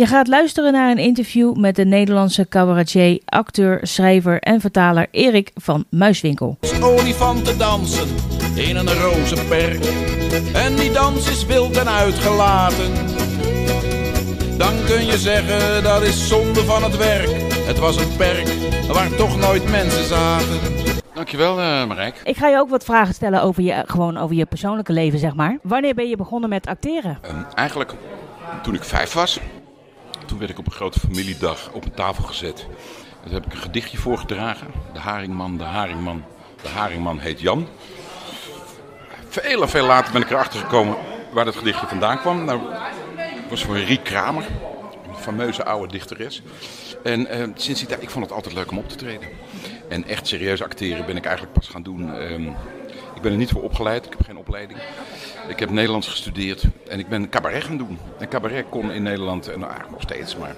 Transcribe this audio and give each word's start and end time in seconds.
Je 0.00 0.06
gaat 0.06 0.28
luisteren 0.28 0.72
naar 0.72 0.90
een 0.90 0.98
interview 0.98 1.56
met 1.56 1.76
de 1.76 1.84
Nederlandse 1.84 2.48
cabaretier, 2.48 3.20
acteur, 3.24 3.78
schrijver 3.82 4.40
en 4.40 4.60
vertaler 4.60 5.06
Erik 5.10 5.50
van 5.54 5.84
Muiswinkel. 5.90 6.58
Olifanten 6.82 7.58
dansen 7.58 8.08
in 8.54 8.76
een 8.76 8.92
rozenperk. 8.92 9.84
En 10.54 10.76
die 10.76 10.92
dans 10.92 11.30
is 11.30 11.46
wild 11.46 11.76
en 11.76 11.88
uitgelaten. 11.88 12.92
Dan 14.58 14.72
kun 14.86 15.06
je 15.06 15.18
zeggen 15.18 15.82
dat 15.82 16.02
is 16.02 16.28
zonde 16.28 16.64
van 16.64 16.82
het 16.82 16.96
werk. 16.96 17.30
Het 17.66 17.78
was 17.78 17.96
een 17.96 18.16
perk 18.16 18.48
waar 18.92 19.14
toch 19.16 19.38
nooit 19.38 19.70
mensen 19.70 20.04
zaten. 20.04 20.58
Dankjewel, 21.14 21.58
uh, 21.58 21.86
Marijk. 21.86 22.20
Ik 22.24 22.36
ga 22.36 22.48
je 22.48 22.58
ook 22.58 22.68
wat 22.68 22.84
vragen 22.84 23.14
stellen 23.14 23.42
over 23.42 23.62
je, 23.62 23.82
gewoon 23.86 24.16
over 24.16 24.36
je 24.36 24.46
persoonlijke 24.46 24.92
leven, 24.92 25.18
zeg 25.18 25.34
maar. 25.34 25.58
Wanneer 25.62 25.94
ben 25.94 26.08
je 26.08 26.16
begonnen 26.16 26.48
met 26.48 26.66
acteren? 26.66 27.18
Um, 27.30 27.44
eigenlijk 27.54 27.94
toen 28.62 28.74
ik 28.74 28.84
vijf 28.84 29.12
was. 29.12 29.40
Toen 30.30 30.38
werd 30.38 30.50
ik 30.50 30.58
op 30.58 30.66
een 30.66 30.72
grote 30.72 31.00
familiedag 31.00 31.70
op 31.72 31.84
een 31.84 31.94
tafel 31.94 32.24
gezet. 32.24 32.66
Daar 33.22 33.32
heb 33.32 33.46
ik 33.46 33.52
een 33.52 33.58
gedichtje 33.58 33.98
voorgedragen. 33.98 34.66
De 34.92 34.98
Haringman, 34.98 35.56
de 35.56 35.64
Haringman, 35.64 36.24
de 36.62 36.68
Haringman 36.68 37.18
heet 37.18 37.40
Jan. 37.40 37.68
Veel 39.28 39.62
en 39.62 39.68
veel 39.68 39.86
later 39.86 40.12
ben 40.12 40.22
ik 40.22 40.30
erachter 40.30 40.60
gekomen 40.60 40.96
waar 41.32 41.44
dat 41.44 41.56
gedichtje 41.56 41.86
vandaan 41.86 42.20
kwam. 42.20 42.44
Nou, 42.44 42.60
het 43.16 43.50
was 43.50 43.64
voor 43.64 43.78
Riek 43.78 44.04
Kramer, 44.04 44.46
een 45.08 45.16
fameuze 45.16 45.64
oude 45.64 45.92
dichteres. 45.92 46.42
En 47.02 47.20
uh, 47.20 47.46
sinds 47.54 47.80
die 47.80 47.88
tijd, 47.88 48.02
ik 48.02 48.10
vond 48.10 48.24
het 48.24 48.34
altijd 48.34 48.54
leuk 48.54 48.70
om 48.70 48.78
op 48.78 48.88
te 48.88 48.96
treden. 48.96 49.28
En 49.88 50.06
echt 50.06 50.26
serieus 50.26 50.62
acteren 50.62 51.06
ben 51.06 51.16
ik 51.16 51.24
eigenlijk 51.24 51.54
pas 51.54 51.68
gaan 51.68 51.82
doen. 51.82 52.08
Uh, 52.08 52.50
ik 53.20 53.26
ben 53.26 53.34
er 53.34 53.38
niet 53.38 53.50
voor 53.50 53.62
opgeleid, 53.62 54.06
ik 54.06 54.10
heb 54.10 54.22
geen 54.22 54.36
opleiding. 54.36 54.78
Ik 55.48 55.58
heb 55.58 55.70
Nederlands 55.70 56.08
gestudeerd 56.08 56.64
en 56.88 56.98
ik 56.98 57.08
ben 57.08 57.28
cabaret 57.28 57.64
gaan 57.64 57.76
doen. 57.76 57.98
En 58.18 58.28
cabaret 58.28 58.68
kon 58.68 58.92
in 58.92 59.02
Nederland, 59.02 59.48
en 59.48 59.58
nou, 59.58 59.72
nog 59.90 60.02
steeds, 60.02 60.36
maar 60.36 60.54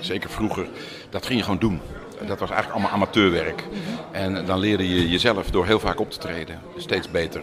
zeker 0.00 0.30
vroeger, 0.30 0.66
dat 1.10 1.26
ging 1.26 1.38
je 1.38 1.44
gewoon 1.44 1.60
doen. 1.60 1.80
Dat 2.26 2.38
was 2.38 2.50
eigenlijk 2.50 2.70
allemaal 2.70 2.90
amateurwerk. 2.90 3.64
En 4.12 4.46
dan 4.46 4.58
leerde 4.58 4.88
je 4.88 5.08
jezelf 5.08 5.50
door 5.50 5.66
heel 5.66 5.80
vaak 5.80 6.00
op 6.00 6.10
te 6.10 6.18
treden, 6.18 6.60
steeds 6.76 7.10
beter, 7.10 7.42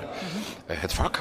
het 0.66 0.94
vak. 0.94 1.19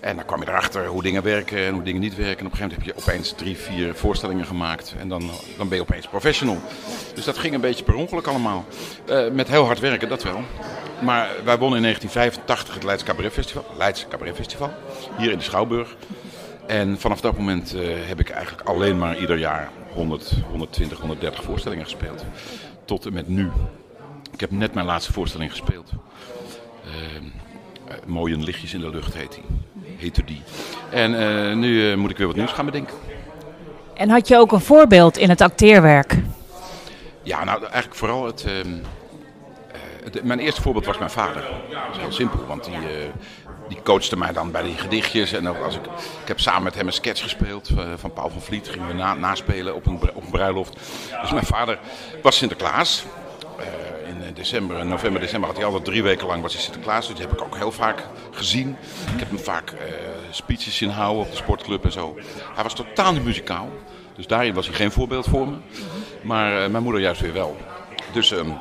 En 0.00 0.16
dan 0.16 0.24
kwam 0.24 0.40
je 0.40 0.48
erachter 0.48 0.86
hoe 0.86 1.02
dingen 1.02 1.22
werken 1.22 1.58
en 1.58 1.72
hoe 1.72 1.82
dingen 1.82 2.00
niet 2.00 2.16
werken. 2.16 2.38
En 2.38 2.46
op 2.46 2.52
een 2.52 2.58
gegeven 2.58 2.78
moment 2.78 2.96
heb 2.96 3.06
je 3.06 3.12
opeens 3.12 3.32
drie, 3.32 3.56
vier 3.56 3.94
voorstellingen 3.94 4.46
gemaakt. 4.46 4.94
En 4.98 5.08
dan, 5.08 5.30
dan 5.56 5.68
ben 5.68 5.76
je 5.76 5.82
opeens 5.82 6.06
professional. 6.06 6.58
Dus 7.14 7.24
dat 7.24 7.38
ging 7.38 7.54
een 7.54 7.60
beetje 7.60 7.84
per 7.84 7.94
ongeluk 7.94 8.26
allemaal. 8.26 8.64
Uh, 9.08 9.30
met 9.30 9.48
heel 9.48 9.64
hard 9.64 9.78
werken, 9.80 10.08
dat 10.08 10.22
wel. 10.22 10.40
Maar 11.02 11.28
wij 11.44 11.58
wonnen 11.58 11.76
in 11.76 11.82
1985 11.82 12.74
het 12.74 12.84
Leids 12.84 13.02
Cabaret 13.02 13.32
Festival. 13.32 13.64
Leids 13.76 14.06
Cabaret 14.08 14.34
Festival. 14.34 14.72
Hier 15.18 15.30
in 15.30 15.38
de 15.38 15.44
Schouwburg. 15.44 15.96
En 16.66 16.98
vanaf 16.98 17.20
dat 17.20 17.36
moment 17.36 17.74
uh, 17.74 17.82
heb 18.06 18.20
ik 18.20 18.30
eigenlijk 18.30 18.68
alleen 18.68 18.98
maar 18.98 19.18
ieder 19.18 19.38
jaar 19.38 19.70
100, 19.92 20.32
120, 20.50 20.98
130 20.98 21.42
voorstellingen 21.44 21.84
gespeeld. 21.84 22.24
Tot 22.84 23.06
en 23.06 23.12
met 23.12 23.28
nu. 23.28 23.50
Ik 24.32 24.40
heb 24.40 24.50
net 24.50 24.74
mijn 24.74 24.86
laatste 24.86 25.12
voorstelling 25.12 25.50
gespeeld. 25.50 25.90
Uh, 26.84 26.92
mooie 28.06 28.36
lichtjes 28.36 28.74
in 28.74 28.80
de 28.80 28.90
lucht 28.90 29.14
heet 29.14 29.32
die. 29.32 29.44
Heette 29.98 30.24
die. 30.24 30.42
En 30.90 31.12
uh, 31.12 31.54
nu 31.54 31.96
moet 31.96 32.10
ik 32.10 32.16
weer 32.16 32.26
wat 32.26 32.36
nieuws 32.36 32.52
gaan 32.52 32.64
bedenken. 32.64 32.94
En 33.94 34.10
had 34.10 34.28
je 34.28 34.36
ook 34.36 34.52
een 34.52 34.60
voorbeeld 34.60 35.16
in 35.16 35.28
het 35.28 35.40
acteerwerk? 35.40 36.16
Ja, 37.22 37.44
nou 37.44 37.60
eigenlijk 37.62 37.94
vooral 37.94 38.26
het... 38.26 38.44
mijn 40.22 40.38
eerste 40.38 40.62
voorbeeld 40.62 40.86
was 40.86 40.98
mijn 40.98 41.10
vader. 41.10 41.42
Dat 41.70 41.96
is 41.96 41.98
heel 41.98 42.12
simpel, 42.12 42.46
want 42.46 42.64
die, 42.64 42.78
die 43.68 43.82
coachte 43.82 44.16
mij 44.16 44.32
dan 44.32 44.50
bij 44.50 44.62
die 44.62 44.74
gedichtjes. 44.74 45.32
En 45.32 45.62
als 45.64 45.76
ik, 45.76 45.84
ik 46.22 46.28
heb 46.28 46.40
samen 46.40 46.62
met 46.62 46.74
hem 46.74 46.86
een 46.86 46.92
sketch 46.92 47.22
gespeeld 47.22 47.70
van 47.96 48.12
Paul 48.12 48.30
van 48.30 48.40
Vliet. 48.40 48.68
Gingen 48.68 48.86
we 48.86 48.92
na, 48.92 49.14
naspelen 49.14 49.74
op 49.74 49.86
een, 49.86 50.00
op 50.14 50.22
een 50.22 50.30
bruiloft. 50.30 50.72
Dus 51.20 51.32
mijn 51.32 51.46
vader 51.46 51.78
was 52.22 52.36
Sinterklaas. 52.36 53.04
Uh, 53.58 54.26
in 54.26 54.34
december, 54.34 54.86
november, 54.86 55.20
december 55.20 55.48
had 55.48 55.56
hij 55.56 55.66
altijd 55.66 55.84
drie 55.84 56.02
weken 56.02 56.26
lang 56.26 56.42
was 56.42 56.52
hij 56.52 56.62
Sinterklaas. 56.62 57.06
Dus 57.06 57.16
die 57.16 57.26
heb 57.26 57.34
ik 57.34 57.42
ook 57.42 57.56
heel 57.56 57.72
vaak 57.72 58.06
gezien. 58.30 58.76
Ik 59.14 59.18
heb 59.18 59.28
hem 59.28 59.38
vaak 59.38 59.74
speeches 60.30 60.76
zien 60.76 60.90
houden 60.90 61.22
op 61.22 61.30
de 61.30 61.36
sportclub 61.36 61.84
en 61.84 61.92
zo. 61.92 62.18
Hij 62.54 62.62
was 62.62 62.74
totaal 62.74 63.12
niet 63.12 63.24
muzikaal. 63.24 63.68
Dus 64.16 64.26
daarin 64.26 64.54
was 64.54 64.66
hij 64.66 64.74
geen 64.74 64.92
voorbeeld 64.92 65.26
voor 65.26 65.48
me. 65.48 65.56
Maar 66.22 66.70
mijn 66.70 66.82
moeder 66.82 67.00
juist 67.00 67.20
weer 67.20 67.32
wel. 67.32 67.56
Dus... 68.12 68.30
Um, 68.30 68.58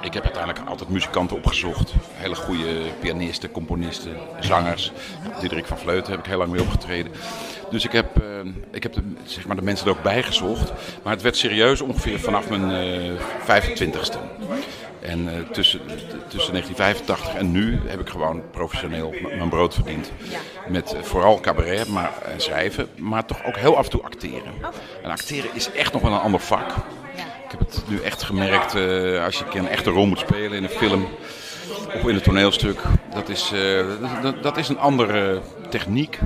ik 0.00 0.14
heb 0.14 0.22
uiteindelijk 0.22 0.68
altijd 0.68 0.88
muzikanten 0.88 1.36
opgezocht. 1.36 1.94
Hele 2.12 2.34
goede 2.34 2.82
pianisten, 3.00 3.50
componisten, 3.50 4.16
zangers. 4.40 4.92
Diederik 5.40 5.66
van 5.66 5.78
Vleuten 5.78 6.10
heb 6.10 6.20
ik 6.20 6.26
heel 6.26 6.38
lang 6.38 6.50
mee 6.50 6.60
opgetreden. 6.60 7.12
Dus 7.70 7.84
ik 7.84 7.92
heb, 7.92 8.22
uh, 8.22 8.52
ik 8.70 8.82
heb 8.82 8.92
de, 8.92 9.02
zeg 9.24 9.46
maar 9.46 9.56
de 9.56 9.62
mensen 9.62 9.86
er 9.86 9.92
ook 9.92 10.02
bij 10.02 10.22
gezocht. 10.22 10.72
Maar 11.02 11.12
het 11.12 11.22
werd 11.22 11.36
serieus 11.36 11.80
ongeveer 11.80 12.20
vanaf 12.20 12.48
mijn 12.48 12.70
uh, 12.70 13.20
25ste. 13.40 14.18
En 15.00 15.20
uh, 15.24 15.32
tussen, 15.52 15.80
tussen 16.28 16.52
1985 16.52 17.34
en 17.34 17.50
nu 17.50 17.80
heb 17.86 18.00
ik 18.00 18.08
gewoon 18.08 18.42
professioneel 18.50 19.14
mijn 19.36 19.48
brood 19.48 19.74
verdiend. 19.74 20.12
Met 20.68 20.96
vooral 21.02 21.40
cabaret 21.40 21.88
maar, 21.88 22.12
en 22.32 22.40
schrijven, 22.40 22.88
maar 22.96 23.24
toch 23.24 23.44
ook 23.44 23.56
heel 23.56 23.76
af 23.76 23.84
en 23.84 23.90
toe 23.90 24.02
acteren. 24.02 24.52
En 25.02 25.10
acteren 25.10 25.50
is 25.54 25.72
echt 25.72 25.92
nog 25.92 26.02
wel 26.02 26.12
een 26.12 26.18
ander 26.18 26.40
vak. 26.40 26.74
Ik 27.48 27.58
heb 27.58 27.68
het 27.68 27.84
nu 27.88 28.00
echt 28.00 28.22
gemerkt, 28.22 28.74
uh, 28.74 29.24
als 29.24 29.38
je 29.38 29.58
een 29.58 29.68
echte 29.68 29.90
rol 29.90 30.06
moet 30.06 30.18
spelen 30.18 30.52
in 30.52 30.62
een 30.62 30.68
film 30.68 31.08
of 31.94 32.08
in 32.08 32.14
een 32.14 32.20
toneelstuk. 32.20 32.80
Dat 33.14 33.28
is, 33.28 33.52
uh, 33.52 33.86
dat, 34.42 34.56
is 34.56 34.68
een 34.68 34.78
andere 34.78 35.40
techniek. 35.70 36.18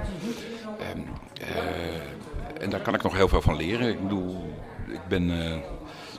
En, 0.93 1.06
uh, 1.41 2.62
en 2.62 2.71
daar 2.71 2.81
kan 2.81 2.94
ik 2.94 3.03
nog 3.03 3.15
heel 3.15 3.28
veel 3.28 3.43
van 3.43 3.56
leren. 3.56 3.88
Ik 3.88 4.03
bedoel, 4.03 4.55
ik 4.88 5.00
ben 5.09 5.32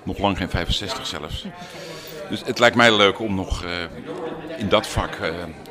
nog 0.04 0.18
lang 0.18 0.38
geen 0.38 0.50
65 0.50 1.06
zelfs. 1.06 1.46
Dus 2.30 2.42
het 2.46 2.60
lijkt 2.60 2.76
mij 2.76 2.96
leuk 2.96 3.20
om 3.20 3.36
nog 3.36 3.66
in 4.58 4.70
dat 4.70 4.88
vak 4.88 5.16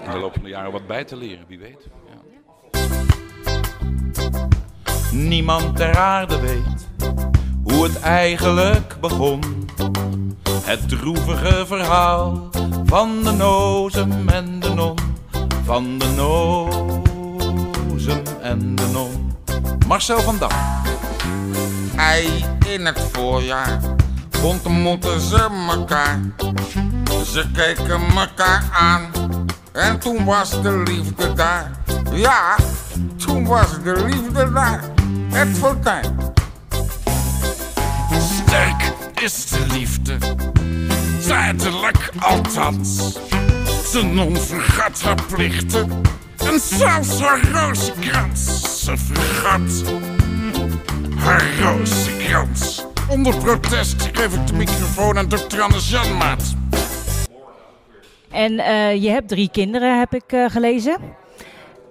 in 0.05 0.11
de 0.11 0.19
loop 0.19 0.33
van 0.33 0.43
de 0.43 0.49
jaren 0.49 0.73
wat 0.73 0.87
bij 0.87 1.05
te 1.05 1.17
leren, 1.17 1.45
wie 1.49 1.59
weet. 1.59 1.87
Ja. 2.07 2.21
Niemand 5.13 5.77
ter 5.77 5.97
aarde 5.97 6.41
weet 6.41 6.91
hoe 7.73 7.85
het 7.85 8.01
eigenlijk 8.01 8.97
begon. 9.01 9.41
Het 10.63 10.89
droevige 10.89 11.65
verhaal 11.67 12.49
van 12.85 13.23
de 13.23 13.31
nozem 13.31 14.29
en 14.29 14.61
de 14.61 14.75
non, 14.75 14.99
van 15.65 15.99
de 15.99 16.09
nozem 16.17 16.83
en 18.41 18.75
de 18.75 18.87
non. 18.93 19.37
Marcel 19.87 20.21
van 20.21 20.39
Dam. 20.39 20.51
Ei, 21.97 22.45
in 22.69 22.87
het 22.87 23.01
voorjaar 23.13 23.81
ontmoeten 24.43 25.21
ze 25.21 25.49
elkaar. 25.71 26.21
Ze 27.25 27.51
keken 27.55 28.01
elkaar 28.17 28.65
aan 28.73 29.11
en 29.73 29.99
toen 29.99 30.25
was 30.25 30.63
de 30.63 30.83
liefde 30.87 31.33
daar. 31.33 31.71
Ja, 32.13 32.57
toen 33.17 33.47
was 33.47 33.83
de 33.83 34.05
liefde 34.05 34.53
daar. 34.53 34.81
Het 35.31 35.59
fontein. 35.59 36.22
Sterk 38.53 38.93
is 39.23 39.49
de 39.49 39.67
liefde, 39.73 40.19
tijdelijk 41.27 42.11
althans. 42.21 43.13
De 43.93 44.03
non 44.03 44.37
vergat 44.37 45.03
haar 45.03 45.23
plichten 45.29 46.03
en 46.37 46.61
zelfs 46.61 47.21
haar 47.21 47.41
rozenkrans. 47.53 48.61
Ze 48.85 48.97
vergat 48.97 49.93
haar 51.17 51.45
rozenkrans. 51.61 52.85
Onder 53.11 53.37
protest 53.37 54.09
geef 54.13 54.35
ik 54.35 54.47
de 54.47 54.55
microfoon 54.55 55.19
aan 55.19 55.29
dokter 55.29 55.61
Anders 55.61 55.91
Janmaat. 55.91 56.55
En 58.31 58.53
uh, 58.53 59.03
je 59.03 59.09
hebt 59.11 59.29
drie 59.29 59.51
kinderen, 59.51 59.99
heb 59.99 60.15
ik 60.15 60.33
uh, 60.33 60.51
gelezen. 60.51 60.99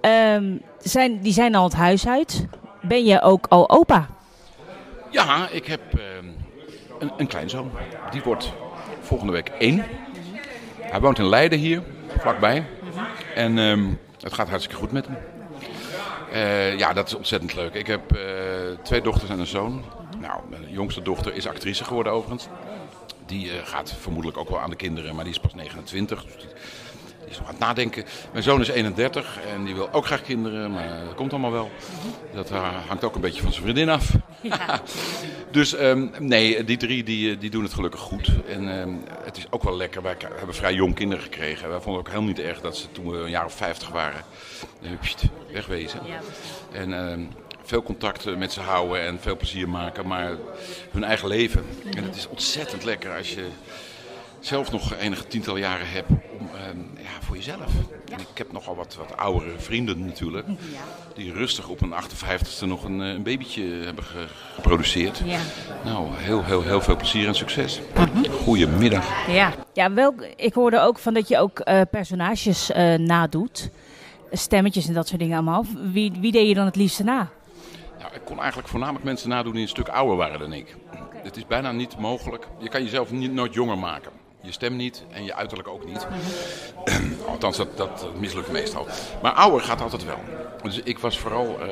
Um, 0.00 0.62
zijn, 0.78 1.20
die 1.20 1.32
zijn 1.32 1.54
al 1.54 1.64
het 1.64 1.74
huis 1.74 2.06
uit. 2.06 2.46
Ben 2.82 3.04
je 3.04 3.22
ook 3.22 3.46
al 3.48 3.70
opa? 3.70 4.06
Ja, 5.10 5.48
ik 5.48 5.66
heb 5.66 5.80
uh, 5.94 6.00
een, 7.02 7.12
een 7.16 7.26
kleinzoon. 7.26 7.70
Die 8.10 8.22
wordt 8.22 8.52
volgende 9.00 9.32
week 9.32 9.48
één. 9.48 9.84
Hij 10.80 11.00
woont 11.00 11.18
in 11.18 11.28
Leiden 11.28 11.58
hier, 11.58 11.82
vlakbij. 12.18 12.64
En 13.34 13.58
um, 13.58 13.98
het 14.20 14.32
gaat 14.32 14.48
hartstikke 14.48 14.80
goed 14.80 14.92
met 14.92 15.06
hem. 15.06 15.16
Uh, 16.32 16.78
ja, 16.78 16.92
dat 16.92 17.06
is 17.06 17.14
ontzettend 17.14 17.54
leuk. 17.54 17.74
Ik 17.74 17.86
heb 17.86 18.16
uh, 18.16 18.20
twee 18.82 19.00
dochters 19.00 19.30
en 19.30 19.38
een 19.38 19.46
zoon. 19.46 19.84
Nou, 20.18 20.40
mijn 20.50 20.64
jongste 20.68 21.02
dochter 21.02 21.34
is 21.34 21.46
actrice 21.46 21.84
geworden 21.84 22.12
overigens. 22.12 22.48
Die 23.26 23.46
uh, 23.46 23.52
gaat 23.64 23.94
vermoedelijk 24.00 24.38
ook 24.38 24.48
wel 24.48 24.60
aan 24.60 24.70
de 24.70 24.76
kinderen, 24.76 25.14
maar 25.14 25.24
die 25.24 25.32
is 25.32 25.40
pas 25.40 25.54
29. 25.54 26.24
Dus 26.24 26.36
die 26.36 26.48
is 27.32 27.38
nog 27.38 27.46
aan 27.48 27.54
het 27.54 27.62
nadenken. 27.62 28.04
Mijn 28.32 28.44
zoon 28.44 28.60
is 28.60 28.68
31 28.68 29.38
en 29.54 29.64
die 29.64 29.74
wil 29.74 29.92
ook 29.92 30.06
graag 30.06 30.22
kinderen, 30.22 30.72
maar 30.72 31.04
dat 31.04 31.14
komt 31.14 31.32
allemaal 31.32 31.52
wel. 31.52 31.70
Dat 32.34 32.50
hangt 32.88 33.04
ook 33.04 33.14
een 33.14 33.20
beetje 33.20 33.42
van 33.42 33.52
zijn 33.52 33.62
vriendin 33.62 33.88
af. 33.88 34.10
Ja. 34.40 34.80
dus 35.50 35.80
um, 35.80 36.10
nee, 36.18 36.64
die 36.64 36.76
drie 36.76 37.04
die, 37.04 37.38
die 37.38 37.50
doen 37.50 37.62
het 37.62 37.72
gelukkig 37.72 38.00
goed. 38.00 38.30
En 38.48 38.80
um, 38.80 39.02
het 39.24 39.36
is 39.36 39.46
ook 39.50 39.62
wel 39.62 39.76
lekker. 39.76 40.02
Wij 40.02 40.16
hebben 40.36 40.54
vrij 40.54 40.74
jong 40.74 40.94
kinderen 40.94 41.24
gekregen. 41.24 41.68
Wij 41.68 41.80
vonden 41.80 41.92
het 41.92 42.08
ook 42.08 42.14
helemaal 42.14 42.34
niet 42.34 42.46
erg 42.46 42.60
dat 42.60 42.76
ze 42.76 42.92
toen 42.92 43.10
we 43.10 43.16
een 43.16 43.30
jaar 43.30 43.44
of 43.44 43.54
50 43.54 43.88
waren, 43.88 44.24
pst, 45.00 45.22
wegwezen. 45.52 46.00
En 46.72 46.92
um, 46.92 47.28
veel 47.64 47.82
contact 47.82 48.36
met 48.36 48.52
ze 48.52 48.60
houden 48.60 49.06
en 49.06 49.18
veel 49.20 49.36
plezier 49.36 49.68
maken, 49.68 50.06
maar 50.06 50.36
hun 50.90 51.04
eigen 51.04 51.28
leven. 51.28 51.64
En 51.96 52.04
het 52.04 52.16
is 52.16 52.28
ontzettend 52.28 52.84
lekker 52.84 53.16
als 53.16 53.34
je 53.34 53.46
zelf 54.40 54.72
nog 54.72 54.94
enige 54.94 55.26
tiental 55.26 55.56
jaren 55.56 55.88
hebt 55.88 56.10
om, 56.52 56.58
eh, 56.96 57.02
ja, 57.02 57.10
voor 57.20 57.36
jezelf. 57.36 57.72
En 58.12 58.20
ik 58.20 58.38
heb 58.38 58.52
nogal 58.52 58.74
wat, 58.76 58.94
wat 58.98 59.16
oudere 59.16 59.50
vrienden 59.58 60.04
natuurlijk, 60.06 60.46
die 61.14 61.32
rustig 61.32 61.68
op 61.68 61.80
een 61.82 61.92
58ste 61.92 62.66
nog 62.66 62.84
een, 62.84 63.00
eh, 63.02 63.08
een 63.08 63.22
babytje 63.22 63.62
hebben 63.64 64.04
ge- 64.04 64.26
geproduceerd. 64.54 65.22
Ja. 65.24 65.38
Nou, 65.84 66.06
heel, 66.14 66.44
heel, 66.44 66.62
heel 66.62 66.80
veel 66.80 66.96
plezier 66.96 67.26
en 67.28 67.34
succes. 67.34 67.80
Goedemiddag. 68.42 69.26
Ja, 69.28 69.52
ja 69.72 69.92
welk, 69.92 70.26
ik 70.36 70.54
hoorde 70.54 70.80
ook 70.80 70.98
van 70.98 71.14
dat 71.14 71.28
je 71.28 71.38
ook 71.38 71.58
eh, 71.60 71.80
personages 71.90 72.70
eh, 72.72 72.94
nadoet. 72.98 73.70
Stemmetjes 74.32 74.86
en 74.88 74.94
dat 74.94 75.08
soort 75.08 75.20
dingen 75.20 75.34
allemaal. 75.36 75.64
Wie, 75.92 76.12
wie 76.20 76.32
deed 76.32 76.48
je 76.48 76.54
dan 76.54 76.64
het 76.66 76.76
liefste 76.76 77.02
na? 77.04 77.28
Nou, 77.98 78.14
ik 78.14 78.20
kon 78.24 78.38
eigenlijk 78.38 78.68
voornamelijk 78.68 79.04
mensen 79.04 79.28
nadoen 79.28 79.52
die 79.52 79.62
een 79.62 79.68
stuk 79.68 79.88
ouder 79.88 80.16
waren 80.16 80.38
dan 80.38 80.52
ik. 80.52 80.76
Het 81.22 81.36
is 81.36 81.46
bijna 81.46 81.72
niet 81.72 81.98
mogelijk. 81.98 82.46
Je 82.58 82.68
kan 82.68 82.82
jezelf 82.82 83.10
niet, 83.10 83.32
nooit 83.32 83.54
jonger 83.54 83.78
maken. 83.78 84.10
Je 84.42 84.52
stem 84.52 84.76
niet 84.76 85.04
en 85.10 85.24
je 85.24 85.34
uiterlijk 85.34 85.68
ook 85.68 85.84
niet. 85.84 86.06
Althans, 87.28 87.56
dat, 87.56 87.76
dat 87.76 88.06
mislukt 88.18 88.52
meestal. 88.52 88.86
Maar 89.22 89.32
ouder 89.32 89.60
gaat 89.60 89.80
altijd 89.80 90.04
wel. 90.04 90.18
Dus 90.62 90.80
ik 90.84 90.98
was 90.98 91.18
vooral, 91.18 91.60
eh, 91.60 91.68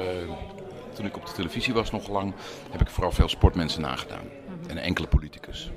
toen 0.94 1.06
ik 1.06 1.16
op 1.16 1.26
de 1.26 1.32
televisie 1.32 1.74
was 1.74 1.90
nog 1.90 2.08
lang, 2.08 2.34
heb 2.70 2.80
ik 2.80 2.90
vooral 2.90 3.12
veel 3.12 3.28
sportmensen 3.28 3.80
nagedaan. 3.80 4.28
En 4.66 4.78
enkele 4.78 5.06
politicus. 5.06 5.70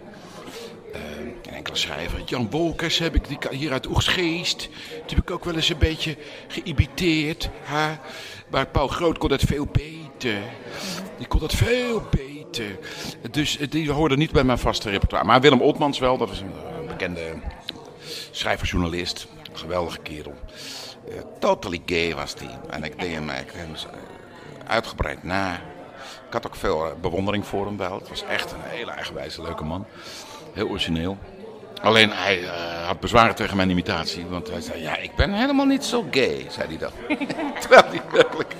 Eh, 0.94 1.01
en 1.48 1.54
enkele 1.54 1.78
schrijver. 1.78 2.22
Jan 2.25 2.50
Wolkers 2.50 2.98
heb 2.98 3.16
ik 3.16 3.28
die 3.28 3.38
hier 3.50 3.72
uit 3.72 3.88
Oegsgeest. 3.88 4.60
Die 4.90 5.16
heb 5.16 5.18
ik 5.18 5.31
ook 5.31 5.45
wel 5.45 5.56
eens 5.56 5.69
een 5.69 5.78
beetje 5.78 6.18
geïmiteerd. 6.48 7.50
Hè? 7.62 7.95
Maar 8.50 8.68
Paul 8.68 8.88
Groot 8.88 9.18
kon 9.18 9.30
dat 9.30 9.42
veel 9.42 9.66
beter. 9.66 10.38
Die 11.18 11.28
kon 11.28 11.40
dat 11.40 11.54
veel 11.54 12.04
beter. 12.12 12.80
Dus 13.31 13.57
eh, 13.57 13.69
die 13.69 13.92
hoorde 13.92 14.18
niet 14.18 14.31
bij 14.31 14.44
mijn 14.44 14.57
vaste 14.57 14.90
repertoire. 14.90 15.28
Maar 15.28 15.42
Willem 15.42 15.62
Oltmans 15.62 16.00
wel, 16.00 16.18
dat 16.18 16.30
was 16.30 16.40
een 16.40 16.51
bekende 17.11 17.39
schrijver-journalist. 18.31 19.27
Geweldige 19.53 20.00
kerel. 20.00 20.33
Eh, 21.09 21.15
totally 21.39 21.81
gay 21.85 22.15
was 22.15 22.35
die. 22.35 22.50
En 22.69 22.83
ik 22.83 23.00
deed 23.00 23.13
hem 23.13 23.29
uitgebreid 24.67 25.23
na. 25.23 25.53
Ik 26.27 26.33
had 26.33 26.47
ook 26.47 26.55
veel 26.55 26.85
eh, 26.85 26.91
bewondering 27.01 27.45
voor 27.45 27.65
hem 27.65 27.77
wel. 27.77 28.00
Het 28.00 28.09
was 28.09 28.23
echt 28.23 28.51
een 28.51 28.61
hele 28.61 28.91
eigenwijze, 28.91 29.41
leuke 29.41 29.63
man. 29.63 29.85
Heel 30.53 30.67
origineel. 30.67 31.17
Alleen 31.81 32.11
hij 32.11 32.44
eh, 32.44 32.88
had 32.88 33.00
bezwaren 33.00 33.35
tegen 33.35 33.57
mijn 33.57 33.69
imitatie. 33.69 34.25
Want 34.25 34.49
hij 34.49 34.61
zei, 34.61 34.81
ja, 34.81 34.97
ik 34.97 35.15
ben 35.15 35.33
helemaal 35.33 35.65
niet 35.65 35.83
zo 35.83 36.06
gay, 36.11 36.45
zei 36.49 36.67
hij 36.67 36.77
dan. 36.77 36.91
Terwijl 37.61 37.83
hij 37.85 38.01
werkelijk... 38.11 38.56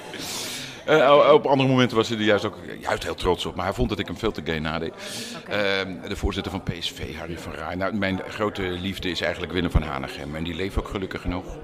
Eh, 0.86 1.30
op 1.34 1.46
andere 1.46 1.70
momenten 1.70 1.98
was 1.98 2.10
hij 2.10 2.18
er 2.18 2.24
juist 2.24 2.46
ook 2.46 2.58
juist 2.80 3.04
heel 3.04 3.16
trots 3.16 3.46
op. 3.46 3.56
Maar 3.56 3.66
hij 3.66 3.74
vond 3.74 3.90
dat 3.90 4.00
ik 4.00 4.08
hem 4.08 4.18
veel 4.18 4.32
te 4.32 4.42
gay 4.44 4.60
nadeed. 4.60 4.94
Eh, 5.48 5.60
de 6.08 6.16
voorzitter 6.16 6.52
van 6.52 6.64
PSV, 6.64 7.16
Harry 7.18 7.38
van 7.38 7.54
Rij. 7.54 7.76
Nou, 7.76 7.94
mijn 7.96 8.22
grote 8.28 8.62
liefde 8.62 9.10
is 9.10 9.22
eigenlijk 9.22 9.54
Willem 9.54 9.72
van 9.72 9.82
Hanegem. 9.82 10.36
En 10.36 10.44
die 10.44 10.56
leeft 10.56 10.80
ook 10.80 10.88
gelukkig 10.88 11.26
nog. 11.26 11.58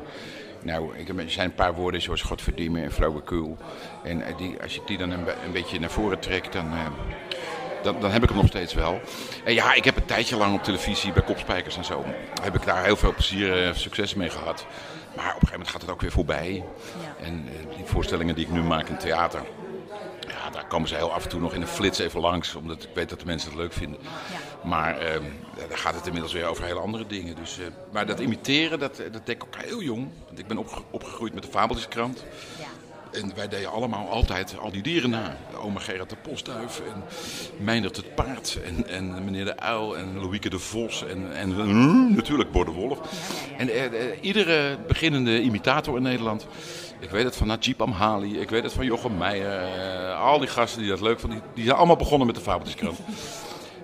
Nou, 0.62 0.98
ik 0.98 1.08
heb, 1.08 1.20
er 1.20 1.32
zijn 1.32 1.50
een 1.50 1.56
paar 1.56 1.74
woorden 1.74 2.02
zoals 2.02 2.22
godverdieme 2.22 2.82
en 2.82 2.92
flauwekul. 2.92 3.58
En 4.04 4.22
eh, 4.22 4.38
die, 4.38 4.62
als 4.62 4.76
je 4.76 4.82
die 4.86 4.98
dan 4.98 5.12
een 5.12 5.52
beetje 5.52 5.80
naar 5.80 5.90
voren 5.90 6.20
trekt, 6.20 6.54
dan, 6.54 6.72
eh, 6.72 6.86
dan, 7.84 8.00
dan 8.00 8.12
heb 8.12 8.24
ik 8.24 8.30
hem 8.30 8.38
nog 8.38 8.48
steeds 8.48 8.74
wel. 8.74 9.02
En 9.44 9.54
ja, 9.54 9.74
ik 9.74 9.84
heb 9.84 9.98
een 9.98 10.06
tijdje 10.06 10.38
lang 10.38 10.54
op 10.56 10.64
televisie 10.64 11.12
bij 11.12 11.24
Kopspijkers 11.24 11.78
en 11.78 11.86
zo. 11.86 12.06
Heb 12.42 12.56
ik 12.56 12.66
daar 12.66 12.84
heel 12.84 12.96
veel 12.96 13.14
plezier 13.14 13.64
en 13.64 13.76
succes 13.76 14.16
mee 14.16 14.30
gehad. 14.30 14.66
Maar 15.16 15.26
op 15.36 15.42
een 15.42 15.48
gegeven 15.48 15.52
moment 15.52 15.70
gaat 15.70 15.82
het 15.82 15.90
ook 15.92 16.02
weer 16.02 16.12
voorbij. 16.12 16.64
En 17.20 17.48
eh, 17.48 17.76
die 17.76 17.86
voorstellingen 17.86 18.36
die 18.36 18.46
ik 18.46 18.52
nu 18.52 18.62
maak 18.62 18.88
in 18.90 18.98
theater. 18.98 19.42
Ja, 20.28 20.50
daar 20.50 20.66
komen 20.68 20.88
ze 20.90 20.96
heel 20.96 21.12
af 21.14 21.24
en 21.24 21.30
toe 21.30 21.40
nog 21.40 21.54
in 21.54 21.62
een 21.62 21.68
flits 21.68 22.00
even 22.00 22.20
langs. 22.20 22.56
Omdat 22.56 22.84
ik 22.84 22.90
weet 22.94 23.10
dat 23.10 23.20
de 23.20 23.26
mensen 23.26 23.50
het 23.50 23.60
leuk 23.60 23.74
vinden. 23.74 24.00
Maar 24.64 24.98
ehm, 24.98 25.24
daar 25.70 25.78
gaat 25.78 25.96
het 25.96 26.06
inmiddels 26.06 26.34
weer 26.34 26.46
over 26.46 26.64
hele 26.64 26.80
andere 26.80 27.08
dingen. 27.08 27.36
Dus, 27.36 27.60
eh, 27.60 27.66
maar 27.92 28.06
dat 28.06 28.20
imiteren, 28.20 28.80
dat, 28.80 28.96
dat 28.98 29.26
deed 29.26 29.36
ik 29.36 29.44
ook 29.44 29.56
heel 29.56 29.82
jong. 29.82 30.10
Want 30.26 30.40
ik 30.40 30.48
ben 30.48 30.58
opge- 30.58 30.82
opgegroeid 30.92 31.34
met 31.34 31.44
de 31.44 31.50
Fabeltjeskrant. 31.50 32.24
En 33.12 33.32
wij 33.36 33.48
deden 33.48 33.72
allemaal 33.72 34.10
altijd 34.10 34.58
al 34.58 34.72
die 34.72 34.82
dieren 34.82 35.10
na. 35.10 35.38
Oma 35.62 35.80
Gerard 35.80 36.10
de 36.10 36.16
Postduif 36.16 36.82
en 36.94 37.04
Meindert 37.58 37.96
het 37.96 38.16
Paard 38.16 38.58
en, 38.64 38.88
en 38.88 39.24
meneer 39.24 39.46
de 39.46 39.58
Uil 39.58 39.98
en 39.98 40.20
Louieke 40.20 40.50
de 40.50 40.60
Vos 40.60 41.06
en, 41.06 41.36
en 41.36 41.50
mm, 41.50 42.16
natuurlijk 42.16 42.52
Bor 42.52 42.66
de 42.66 42.72
Wolf. 42.72 43.00
En 43.58 43.70
eh, 43.70 43.86
eh, 43.86 44.18
iedere 44.22 44.78
beginnende 44.88 45.42
imitator 45.42 45.98
in 45.98 46.04
Nederland, 46.04 46.48
ik 47.00 47.10
weet 47.10 47.24
het 47.24 47.36
van 47.36 47.48
Najib 47.48 47.82
Amhali, 47.82 48.40
ik 48.40 48.50
weet 48.50 48.64
het 48.64 48.74
van 48.74 48.86
Jochem 48.86 49.18
Meijer, 49.18 49.64
eh, 49.64 50.22
al 50.22 50.40
die 50.40 50.48
gasten 50.48 50.82
die 50.82 50.90
dat 50.90 51.02
leuk 51.02 51.20
vonden, 51.20 51.40
die, 51.40 51.50
die 51.54 51.64
zijn 51.64 51.78
allemaal 51.78 51.96
begonnen 51.96 52.28
met 52.28 52.36
de 52.36 52.42
Fabeltjeskrant. 52.42 53.00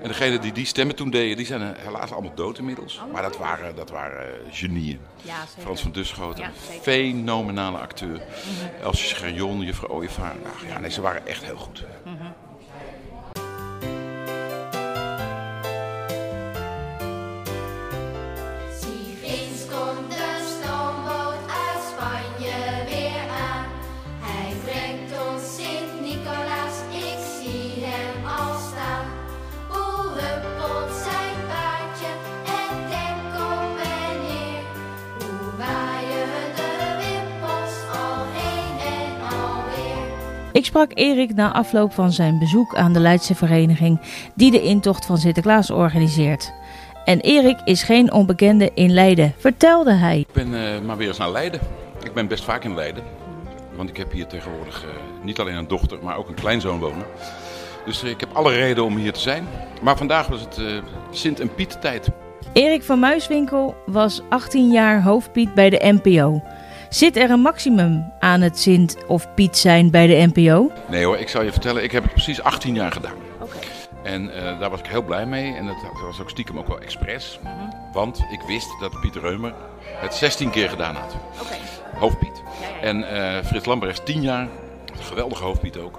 En 0.06 0.12
degenen 0.12 0.42
die 0.42 0.52
die 0.52 0.66
stemmen 0.66 0.96
toen 0.96 1.10
deden, 1.10 1.38
die 1.38 1.46
zijn 1.46 1.62
eh, 1.62 1.84
helaas 1.84 2.12
allemaal 2.12 2.36
dood 2.36 2.58
inmiddels. 2.58 3.02
Maar 3.12 3.22
dat 3.22 3.38
waren, 3.38 3.76
dat 3.76 3.90
waren 3.90 4.28
eh, 4.28 4.40
genieën. 4.52 5.00
Ja, 5.22 5.46
zeker. 5.46 5.62
Frans 5.62 5.82
van 5.82 5.92
Duschoten, 5.92 6.44
Ja, 6.44 6.52
fenomenale 6.82 7.78
acteur. 7.78 8.22
Elsje 8.82 9.08
Scherjon, 9.08 9.62
juffrouw 9.62 9.90
Ooyevaar. 9.90 10.36
Nou, 10.44 10.74
ja, 10.74 10.80
nee, 10.80 10.92
ze 10.92 11.02
waren 11.02 11.28
echt 11.28 11.44
heel 11.44 11.58
goed. 11.58 11.84
Zie, 12.04 12.12
Ik 40.66 40.72
sprak 40.72 40.92
Erik 40.94 41.36
na 41.36 41.54
afloop 41.54 41.94
van 41.94 42.12
zijn 42.12 42.40
bezoek 42.40 42.76
aan 42.76 42.94
de 42.94 43.00
Leidse 43.00 43.36
vereniging 43.36 44.00
die 44.36 44.52
de 44.52 44.62
intocht 44.62 45.06
van 45.06 45.18
Sinterklaas 45.18 45.70
organiseert. 45.70 46.54
En 47.04 47.20
Erik 47.20 47.62
is 47.66 47.84
geen 47.84 48.12
onbekende 48.12 48.72
in 48.74 48.94
Leiden, 48.94 49.34
vertelde 49.38 49.94
hij. 49.94 50.20
Ik 50.20 50.34
ben 50.34 50.54
eh, 50.54 50.82
maar 50.82 50.98
weer 50.98 51.08
eens 51.08 51.18
naar 51.18 51.32
Leiden. 51.32 51.60
Ik 52.04 52.14
ben 52.14 52.28
best 52.28 52.44
vaak 52.44 52.64
in 52.64 52.76
Leiden. 52.76 53.04
Want 53.76 53.90
ik 53.90 53.98
heb 53.98 54.12
hier 54.12 54.28
tegenwoordig 54.28 54.84
eh, 54.84 54.90
niet 55.24 55.40
alleen 55.40 55.56
een 55.56 55.68
dochter, 55.68 55.98
maar 56.02 56.18
ook 56.18 56.28
een 56.28 56.36
kleinzoon 56.36 56.80
wonen. 56.80 57.06
Dus 57.86 58.04
eh, 58.04 58.10
ik 58.10 58.20
heb 58.20 58.30
alle 58.34 58.54
reden 58.54 58.84
om 58.84 58.98
hier 58.98 59.14
te 59.14 59.20
zijn. 59.20 59.48
Maar 59.82 59.98
vandaag 59.98 60.28
was 60.28 60.42
het 60.42 60.60
Sint 61.12 61.40
en 61.40 61.54
Piet 61.56 61.82
tijd. 61.82 62.10
Erik 62.54 62.84
van 62.84 63.00
Muiswinkel 63.00 63.76
was 63.86 64.22
18 64.30 64.72
jaar 64.72 65.04
hoofdpiet 65.04 65.54
bij 65.54 65.70
de 65.70 66.00
NPO. 66.02 66.42
Zit 66.90 67.18
er 67.18 67.30
een 67.30 67.40
maximum 67.40 68.12
aan 68.20 68.42
het 68.42 68.60
Sint 68.60 68.98
of 69.08 69.34
Piet 69.34 69.58
zijn 69.58 69.92
bij 69.92 70.08
de 70.08 70.30
NPO? 70.34 70.72
Nee 70.90 71.06
hoor, 71.06 71.18
ik 71.18 71.30
zal 71.30 71.44
je 71.44 71.52
vertellen, 71.52 71.84
ik 71.84 71.92
heb 71.92 72.04
het 72.04 72.12
precies 72.12 72.42
18 72.42 72.76
jaar 72.76 72.92
gedaan. 72.92 73.16
En 74.04 74.34
eh, 74.34 74.60
daar 74.60 74.70
was 74.70 74.80
ik 74.80 74.86
heel 74.86 75.04
blij 75.04 75.26
mee. 75.26 75.54
En 75.54 75.66
dat 75.66 75.76
was 76.06 76.22
ook 76.22 76.30
stiekem 76.30 76.58
ook 76.58 76.68
wel 76.68 76.80
expres. 76.80 77.40
Want 77.94 78.20
ik 78.32 78.42
wist 78.48 78.80
dat 78.80 79.00
Pieter 79.00 79.22
Reumer 79.22 79.54
het 79.82 80.14
16 80.14 80.50
keer 80.50 80.70
gedaan 80.70 80.96
had. 80.96 81.16
Hoofdpiet. 81.96 82.44
En 82.82 83.10
eh, 83.10 83.44
Frits 83.46 83.66
Lambrechts 83.66 84.02
10 84.04 84.22
jaar. 84.22 84.48
Geweldige 85.00 85.44
hoofdpiet 85.44 85.78
ook. 85.78 85.98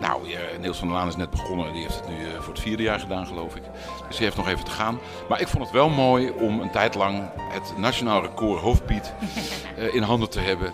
nou, 0.00 0.22
Niels 0.60 0.78
van 0.78 0.88
der 0.88 0.96
Laan 0.96 1.08
is 1.08 1.16
net 1.16 1.30
begonnen. 1.30 1.72
Die 1.72 1.82
heeft 1.82 1.94
het 1.94 2.08
nu 2.08 2.14
eh, 2.14 2.40
voor 2.40 2.52
het 2.52 2.62
vierde 2.62 2.82
jaar 2.82 3.00
gedaan, 3.00 3.26
geloof 3.26 3.56
ik. 3.56 3.62
Dus 4.06 4.16
die 4.16 4.24
heeft 4.24 4.36
nog 4.36 4.48
even 4.48 4.64
te 4.64 4.70
gaan. 4.70 4.98
Maar 5.28 5.40
ik 5.40 5.48
vond 5.48 5.64
het 5.64 5.72
wel 5.72 5.88
mooi 5.88 6.30
om 6.30 6.60
een 6.60 6.70
tijd 6.70 6.94
lang 6.94 7.22
het 7.52 7.72
nationaal 7.76 8.20
record 8.22 8.60
hoofdpiet 8.60 9.12
eh, 9.76 9.94
in 9.94 10.02
handen 10.02 10.30
te 10.30 10.40
hebben. 10.40 10.72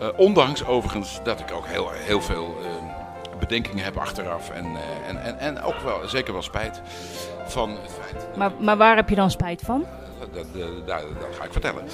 Eh, 0.00 0.08
ondanks 0.16 0.64
overigens 0.64 1.20
dat 1.24 1.40
ik 1.40 1.52
ook 1.52 1.66
heel, 1.66 1.90
heel 1.92 2.20
veel 2.22 2.56
bedenkingen 3.38 3.84
heb 3.84 3.96
achteraf. 3.96 4.50
En, 4.50 4.66
en, 5.08 5.22
en, 5.22 5.38
en 5.38 5.62
ook 5.62 5.78
wel, 5.84 6.08
zeker 6.08 6.32
wel 6.32 6.42
spijt 6.42 6.80
van 7.46 7.70
het 7.70 7.92
feit. 8.00 8.36
Maar, 8.36 8.50
maar 8.58 8.76
waar 8.76 8.96
heb 8.96 9.08
je 9.08 9.14
dan 9.14 9.30
spijt 9.30 9.62
van? 9.64 9.84
Dat, 10.18 10.28
dat, 10.34 10.46
dat, 10.54 10.86
dat- 10.86 11.20
dat 11.20 11.36
ga 11.38 11.44
ik 11.44 11.52
vertellen. 11.52 11.84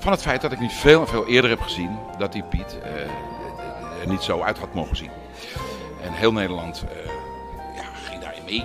Van 0.00 0.12
het 0.12 0.22
feit 0.22 0.40
dat 0.40 0.52
ik 0.52 0.60
niet 0.60 0.72
veel 0.72 1.00
en 1.00 1.08
veel 1.08 1.26
eerder 1.26 1.50
heb 1.50 1.60
gezien 1.60 1.98
dat 2.18 2.32
die 2.32 2.42
Piet 2.42 2.78
niet 4.06 4.22
zo 4.22 4.40
uit 4.40 4.58
had 4.58 4.74
mogen 4.74 4.96
zien. 4.96 5.10
En 6.02 6.12
heel 6.12 6.32
Nederland 6.32 6.84
eh, 6.92 7.10
ja, 7.76 7.84
ging 8.04 8.22
daarin 8.22 8.44
mee. 8.44 8.64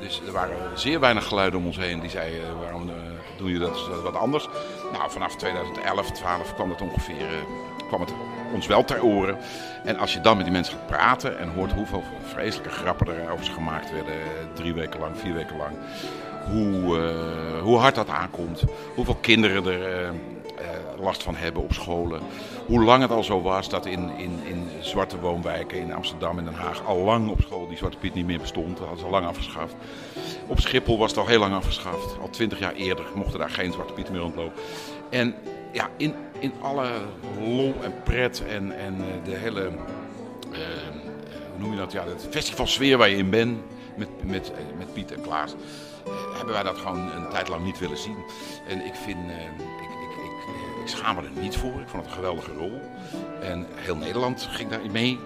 Dus 0.00 0.22
er 0.26 0.32
waren 0.32 0.78
zeer 0.78 1.00
weinig 1.00 1.26
geluiden 1.26 1.58
om 1.58 1.66
ons 1.66 1.76
heen 1.76 2.00
die 2.00 2.10
zeiden: 2.10 2.40
eh, 2.40 2.60
waarom 2.60 2.88
eh, 2.88 2.94
doe 3.36 3.52
je 3.52 3.58
dat 3.58 4.02
wat 4.02 4.14
anders? 4.14 4.48
Nou, 4.92 5.10
vanaf 5.10 5.36
2011, 5.36 6.10
12 6.10 6.54
kwam 6.54 6.70
het 6.70 6.80
ongeveer. 6.80 7.16
eh, 7.16 7.68
kwam 7.88 8.00
het 8.00 8.12
ons 8.52 8.66
wel 8.66 8.84
ter 8.84 9.02
oren. 9.02 9.38
En 9.84 9.96
als 9.98 10.12
je 10.12 10.20
dan 10.20 10.36
met 10.36 10.44
die 10.44 10.54
mensen 10.54 10.74
gaat 10.74 10.86
praten 10.86 11.38
en 11.38 11.48
hoort 11.48 11.72
hoeveel 11.72 12.02
vreselijke 12.22 12.70
grappen 12.70 13.06
er 13.06 13.30
over 13.32 13.44
ze 13.44 13.52
gemaakt 13.52 13.92
werden, 13.92 14.14
eh, 14.14 14.54
drie 14.54 14.74
weken 14.74 15.00
lang, 15.00 15.18
vier 15.18 15.34
weken 15.34 15.56
lang 15.56 15.76
hoe, 16.50 16.98
eh, 16.98 17.62
hoe 17.62 17.78
hard 17.78 17.94
dat 17.94 18.08
aankomt. 18.08 18.64
Hoeveel 18.94 19.16
kinderen 19.20 19.66
er 19.66 19.82
eh, 19.82 20.08
eh, 20.08 20.14
last 21.00 21.22
van 21.22 21.34
hebben 21.34 21.62
op 21.62 21.72
scholen. 21.72 22.20
Hoe 22.66 22.84
lang 22.84 23.02
het 23.02 23.10
al 23.10 23.24
zo 23.24 23.42
was 23.42 23.68
dat 23.68 23.86
in, 23.86 24.10
in, 24.16 24.40
in 24.44 24.68
zwarte 24.80 25.20
woonwijken 25.20 25.78
in 25.78 25.92
Amsterdam 25.92 26.38
en 26.38 26.44
Den 26.44 26.54
Haag 26.54 26.84
al 26.84 26.98
lang 26.98 27.28
op 27.30 27.40
school 27.40 27.68
die 27.68 27.76
Zwarte 27.76 27.98
Piet 27.98 28.14
niet 28.14 28.26
meer 28.26 28.40
bestond. 28.40 28.68
Dat 28.68 28.78
hadden 28.78 28.98
ze 28.98 29.04
al 29.04 29.10
lang 29.10 29.26
afgeschaft. 29.26 29.74
Op 30.46 30.60
Schiphol 30.60 30.98
was 30.98 31.10
het 31.10 31.18
al 31.18 31.26
heel 31.26 31.38
lang 31.38 31.54
afgeschaft. 31.54 32.18
Al 32.20 32.30
twintig 32.30 32.58
jaar 32.58 32.74
eerder 32.74 33.04
mochten 33.14 33.38
daar 33.38 33.50
geen 33.50 33.72
Zwarte 33.72 33.92
Piet 33.92 34.10
meer 34.10 34.20
rondlopen. 34.20 34.62
En 35.10 35.34
ja, 35.72 35.88
in, 35.96 36.14
in 36.38 36.52
alle 36.60 36.90
lol 37.40 37.74
en 37.82 37.94
pret 38.04 38.42
en, 38.48 38.78
en 38.78 38.94
eh, 38.94 39.24
de 39.24 39.36
hele, 39.36 39.62
eh, 40.52 40.58
hoe 41.50 41.58
noem 41.58 41.70
je 41.70 41.78
dat, 41.78 41.92
ja, 41.92 42.04
het 42.04 42.26
festivalsfeer 42.30 42.98
waar 42.98 43.08
je 43.08 43.16
in 43.16 43.30
bent 43.30 43.58
met, 43.98 44.24
met, 44.24 44.52
eh, 44.52 44.78
met 44.78 44.92
Piet 44.92 45.12
en 45.12 45.20
Klaas, 45.20 45.54
eh, 46.04 46.36
hebben 46.36 46.54
wij 46.54 46.62
dat 46.62 46.78
gewoon 46.78 47.10
een 47.10 47.28
tijd 47.28 47.48
lang 47.48 47.64
niet 47.64 47.78
willen 47.78 47.98
zien. 47.98 48.16
En 48.68 48.86
ik 48.86 48.94
vind, 48.94 49.30
eh, 49.30 49.36
ik, 50.88 50.96
schaam 50.96 51.16
me 51.16 51.22
er 51.22 51.42
niet 51.42 51.56
voor. 51.56 51.80
Ik 51.80 51.88
vond 51.88 52.02
het 52.02 52.04
een 52.04 52.18
geweldige 52.18 52.52
rol. 52.52 52.80
En 53.40 53.66
heel 53.74 53.96
Nederland 53.96 54.48
ging 54.50 54.70
daarin 54.70 54.90
mee. 54.90 55.18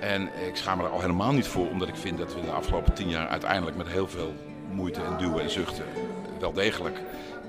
En 0.00 0.22
ik 0.22 0.56
schaam 0.56 0.78
me 0.78 0.84
er 0.84 0.90
al 0.90 1.00
helemaal 1.00 1.32
niet 1.32 1.46
voor, 1.46 1.68
omdat 1.68 1.88
ik 1.88 1.96
vind 1.96 2.18
dat 2.18 2.34
we 2.34 2.40
de 2.40 2.50
afgelopen 2.50 2.92
tien 2.94 3.08
jaar 3.08 3.28
uiteindelijk 3.28 3.76
met 3.76 3.88
heel 3.88 4.08
veel 4.08 4.34
moeite 4.70 5.00
en 5.02 5.16
duwen 5.18 5.42
en 5.42 5.50
zuchten 5.50 5.84
wel 6.40 6.52
degelijk 6.52 7.00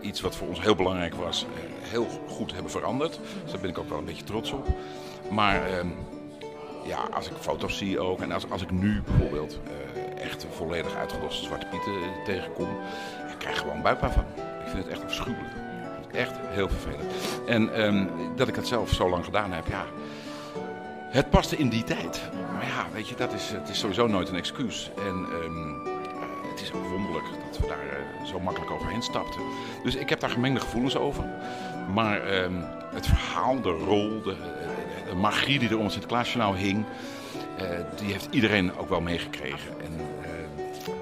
iets 0.02 0.22
wat 0.22 0.36
voor 0.36 0.48
ons 0.48 0.62
heel 0.62 0.76
belangrijk 0.76 1.14
was, 1.14 1.46
heel 1.82 2.08
goed 2.28 2.54
hebben 2.54 2.72
veranderd. 2.72 3.20
Dus 3.44 3.52
daar 3.52 3.62
ben 3.62 3.70
ik 3.70 3.78
ook 3.78 3.90
wel 3.90 3.98
een 3.98 4.06
beetje 4.06 4.24
trots 4.24 4.52
op. 4.52 4.68
Maar 5.32 5.66
ehm, 5.66 5.88
ja, 6.86 7.08
als 7.14 7.30
ik 7.30 7.36
foto's 7.40 7.78
zie 7.78 8.00
ook 8.00 8.22
en 8.22 8.32
als, 8.32 8.50
als 8.50 8.62
ik 8.62 8.72
nu 8.72 9.02
bijvoorbeeld 9.02 9.60
eh, 9.64 10.24
echt 10.24 10.46
volledig 10.50 10.96
uitgedoste 10.96 11.46
zwarte 11.46 11.66
pieten 11.66 11.94
tegenkom, 12.26 12.70
ik 13.30 13.38
krijg 13.38 13.60
gewoon 13.60 13.82
buikpijn 13.82 14.12
van. 14.12 14.26
Ik 14.36 14.68
vind 14.68 14.84
het 14.84 14.88
echt 14.88 15.04
afschuwelijk. 15.04 15.69
Echt 16.12 16.36
heel 16.40 16.70
vervelend. 16.70 17.12
En 17.48 17.74
ehm, 17.74 18.06
dat 18.36 18.48
ik 18.48 18.56
het 18.56 18.68
zelf 18.68 18.94
zo 18.94 19.10
lang 19.10 19.26
gedaan 19.26 19.52
heb, 19.52 19.68
ja. 19.68 19.86
Het 21.10 21.30
paste 21.30 21.58
in 21.58 21.70
die 21.70 21.84
tijd. 21.84 22.22
Maar 22.54 22.66
ja, 22.66 22.86
weet 22.94 23.08
je, 23.08 23.16
dat 23.16 23.34
is, 23.34 23.50
het 23.50 23.70
is 23.70 23.80
sowieso 23.80 24.08
nooit 24.08 24.30
een 24.30 24.36
excuus. 24.36 24.92
En 24.98 25.26
ehm, 25.32 25.88
eh, 25.88 26.52
het 26.52 26.62
is 26.62 26.74
ook 26.74 26.88
wonderlijk 26.88 27.26
dat 27.50 27.60
we 27.60 27.68
daar 27.68 27.78
eh, 27.80 28.26
zo 28.26 28.40
makkelijk 28.40 28.72
overheen 28.72 29.02
stapten. 29.02 29.42
Dus 29.84 29.96
ik 29.96 30.10
heb 30.10 30.20
daar 30.20 30.30
gemengde 30.30 30.60
gevoelens 30.60 30.98
over. 30.98 31.24
Maar 31.94 32.22
ehm, 32.22 32.54
het 32.94 33.08
verhaal, 33.08 33.62
de 33.62 33.70
rol, 33.70 34.22
de, 34.22 34.36
de 35.10 35.16
magie 35.16 35.60
die 35.60 35.70
er 35.70 35.78
om 35.78 35.84
het 35.84 35.92
Sinterklaasjournaal 35.92 36.56
hing... 36.56 36.86
eh, 37.58 37.68
die 37.96 38.12
heeft 38.12 38.28
iedereen 38.32 38.78
ook 38.78 38.90
wel 38.90 39.02
meegekregen. 39.02 39.72
En 39.82 39.94
eh, 40.00 40.19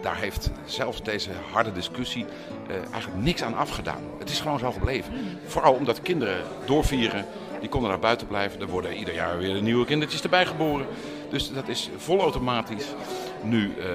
daar 0.01 0.17
heeft 0.17 0.49
zelfs 0.65 1.03
deze 1.03 1.29
harde 1.51 1.71
discussie 1.71 2.25
eh, 2.67 2.75
eigenlijk 2.75 3.23
niks 3.23 3.43
aan 3.43 3.55
afgedaan. 3.55 4.01
Het 4.19 4.29
is 4.29 4.39
gewoon 4.39 4.59
zo 4.59 4.71
gebleven. 4.71 5.13
Vooral 5.45 5.73
omdat 5.73 6.01
kinderen 6.01 6.43
doorvieren, 6.65 7.25
die 7.59 7.69
konden 7.69 7.89
daar 7.89 7.99
buiten 7.99 8.27
blijven. 8.27 8.61
Er 8.61 8.67
worden 8.67 8.95
ieder 8.97 9.13
jaar 9.13 9.37
weer 9.37 9.61
nieuwe 9.61 9.85
kindertjes 9.85 10.21
erbij 10.21 10.45
geboren. 10.45 10.87
Dus 11.29 11.53
dat 11.53 11.67
is 11.67 11.89
vol 11.97 12.19
automatisch. 12.19 12.85
Nu, 13.43 13.73
eh, 13.79 13.85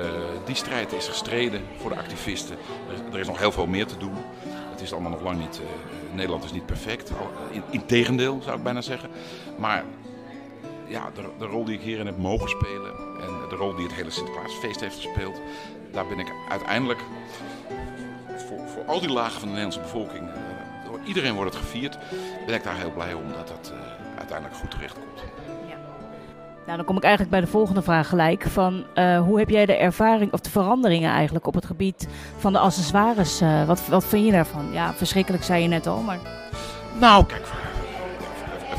die 0.44 0.54
strijd 0.54 0.92
is 0.92 1.08
gestreden 1.08 1.62
voor 1.76 1.90
de 1.90 1.96
activisten. 1.96 2.56
Er, 3.12 3.18
is 3.18 3.26
nog 3.26 3.38
heel 3.38 3.52
veel 3.52 3.66
meer 3.66 3.86
te 3.86 3.96
doen. 3.96 4.14
Het 4.70 4.80
is 4.80 4.92
allemaal 4.92 5.10
nog 5.10 5.22
lang 5.22 5.38
niet... 5.38 5.60
eh, 5.60 6.14
Nederland 6.14 6.44
is 6.44 6.52
niet 6.52 6.66
perfect. 6.66 7.12
In, 7.50 7.62
integendeel, 7.70 8.40
zou 8.42 8.56
ik 8.56 8.62
bijna 8.62 8.80
zeggen. 8.80 9.10
Maar 9.58 9.84
ja, 10.86 11.10
de, 11.38 11.46
rol 11.46 11.64
die 11.64 11.74
ik 11.74 11.80
hierin 11.80 12.06
heb 12.06 12.18
mogen 12.18 12.48
spelen 12.48 12.92
en 13.11 13.11
de 13.52 13.58
rol 13.58 13.74
die 13.74 13.86
het 13.86 13.94
hele 13.94 14.10
Sinterklaasfeest 14.10 14.80
heeft 14.80 14.94
gespeeld, 14.94 15.40
daar 15.90 16.06
ben 16.06 16.18
ik 16.18 16.32
uiteindelijk 16.48 17.00
voor, 18.48 18.68
voor 18.68 18.84
al 18.86 19.00
die 19.00 19.12
lagen 19.12 19.40
van 19.40 19.48
de 19.48 19.54
Nederlandse 19.54 19.80
bevolking, 19.80 20.28
eh, 20.28 20.34
door 20.90 21.00
iedereen 21.04 21.34
wordt 21.34 21.54
het 21.54 21.62
gevierd, 21.62 21.98
ben 22.46 22.54
ik 22.54 22.64
daar 22.64 22.76
heel 22.76 22.90
blij 22.90 23.14
om 23.14 23.28
dat 23.28 23.48
dat 23.48 23.72
eh, 23.72 23.78
uiteindelijk 24.18 24.58
goed 24.58 24.70
terecht 24.70 24.94
komt. 24.94 25.22
Nou, 26.66 26.76
dan 26.76 26.86
kom 26.86 26.96
ik 26.96 27.02
eigenlijk 27.02 27.32
bij 27.32 27.40
de 27.40 27.46
volgende 27.46 27.82
vraag 27.82 28.08
gelijk. 28.08 28.42
Van, 28.42 28.84
eh, 28.94 29.20
hoe 29.20 29.38
heb 29.38 29.48
jij 29.48 29.66
de 29.66 29.76
ervaring 29.76 30.32
of 30.32 30.40
de 30.40 30.50
veranderingen 30.50 31.10
eigenlijk 31.10 31.46
op 31.46 31.54
het 31.54 31.64
gebied 31.64 32.08
van 32.38 32.52
de 32.52 32.58
accessoires? 32.58 33.40
wat, 33.66 33.86
wat 33.88 34.04
vind 34.04 34.24
je 34.26 34.32
daarvan? 34.32 34.72
Ja, 34.72 34.94
verschrikkelijk 34.94 35.44
zei 35.44 35.62
je 35.62 35.68
net 35.68 35.86
al, 35.86 36.00
maar... 36.00 36.18
Nou, 36.98 37.26
kijk, 37.26 37.46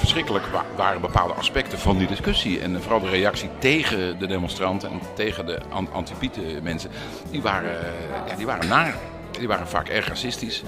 verschrikkelijk 0.03 0.45
wa- 0.45 0.65
waren 0.75 1.01
bepaalde 1.01 1.33
aspecten 1.33 1.79
van 1.79 1.97
die 1.97 2.07
discussie. 2.07 2.59
En 2.61 2.81
vooral 2.81 2.99
de 2.99 3.09
reactie 3.09 3.49
tegen 3.59 4.19
de 4.19 4.27
demonstranten 4.27 4.89
en 4.91 4.99
tegen 5.13 5.45
de 5.45 5.59
an- 5.69 5.89
anti-Pieten 5.93 6.63
mensen, 6.63 6.89
die 7.31 7.41
waren, 7.41 7.79
eh, 7.81 7.87
ja, 8.27 8.35
die 8.35 8.45
waren 8.45 8.67
naar. 8.67 8.95
Die 9.31 9.47
waren 9.47 9.67
vaak 9.67 9.87
erg 9.89 10.07
racistisch 10.07 10.63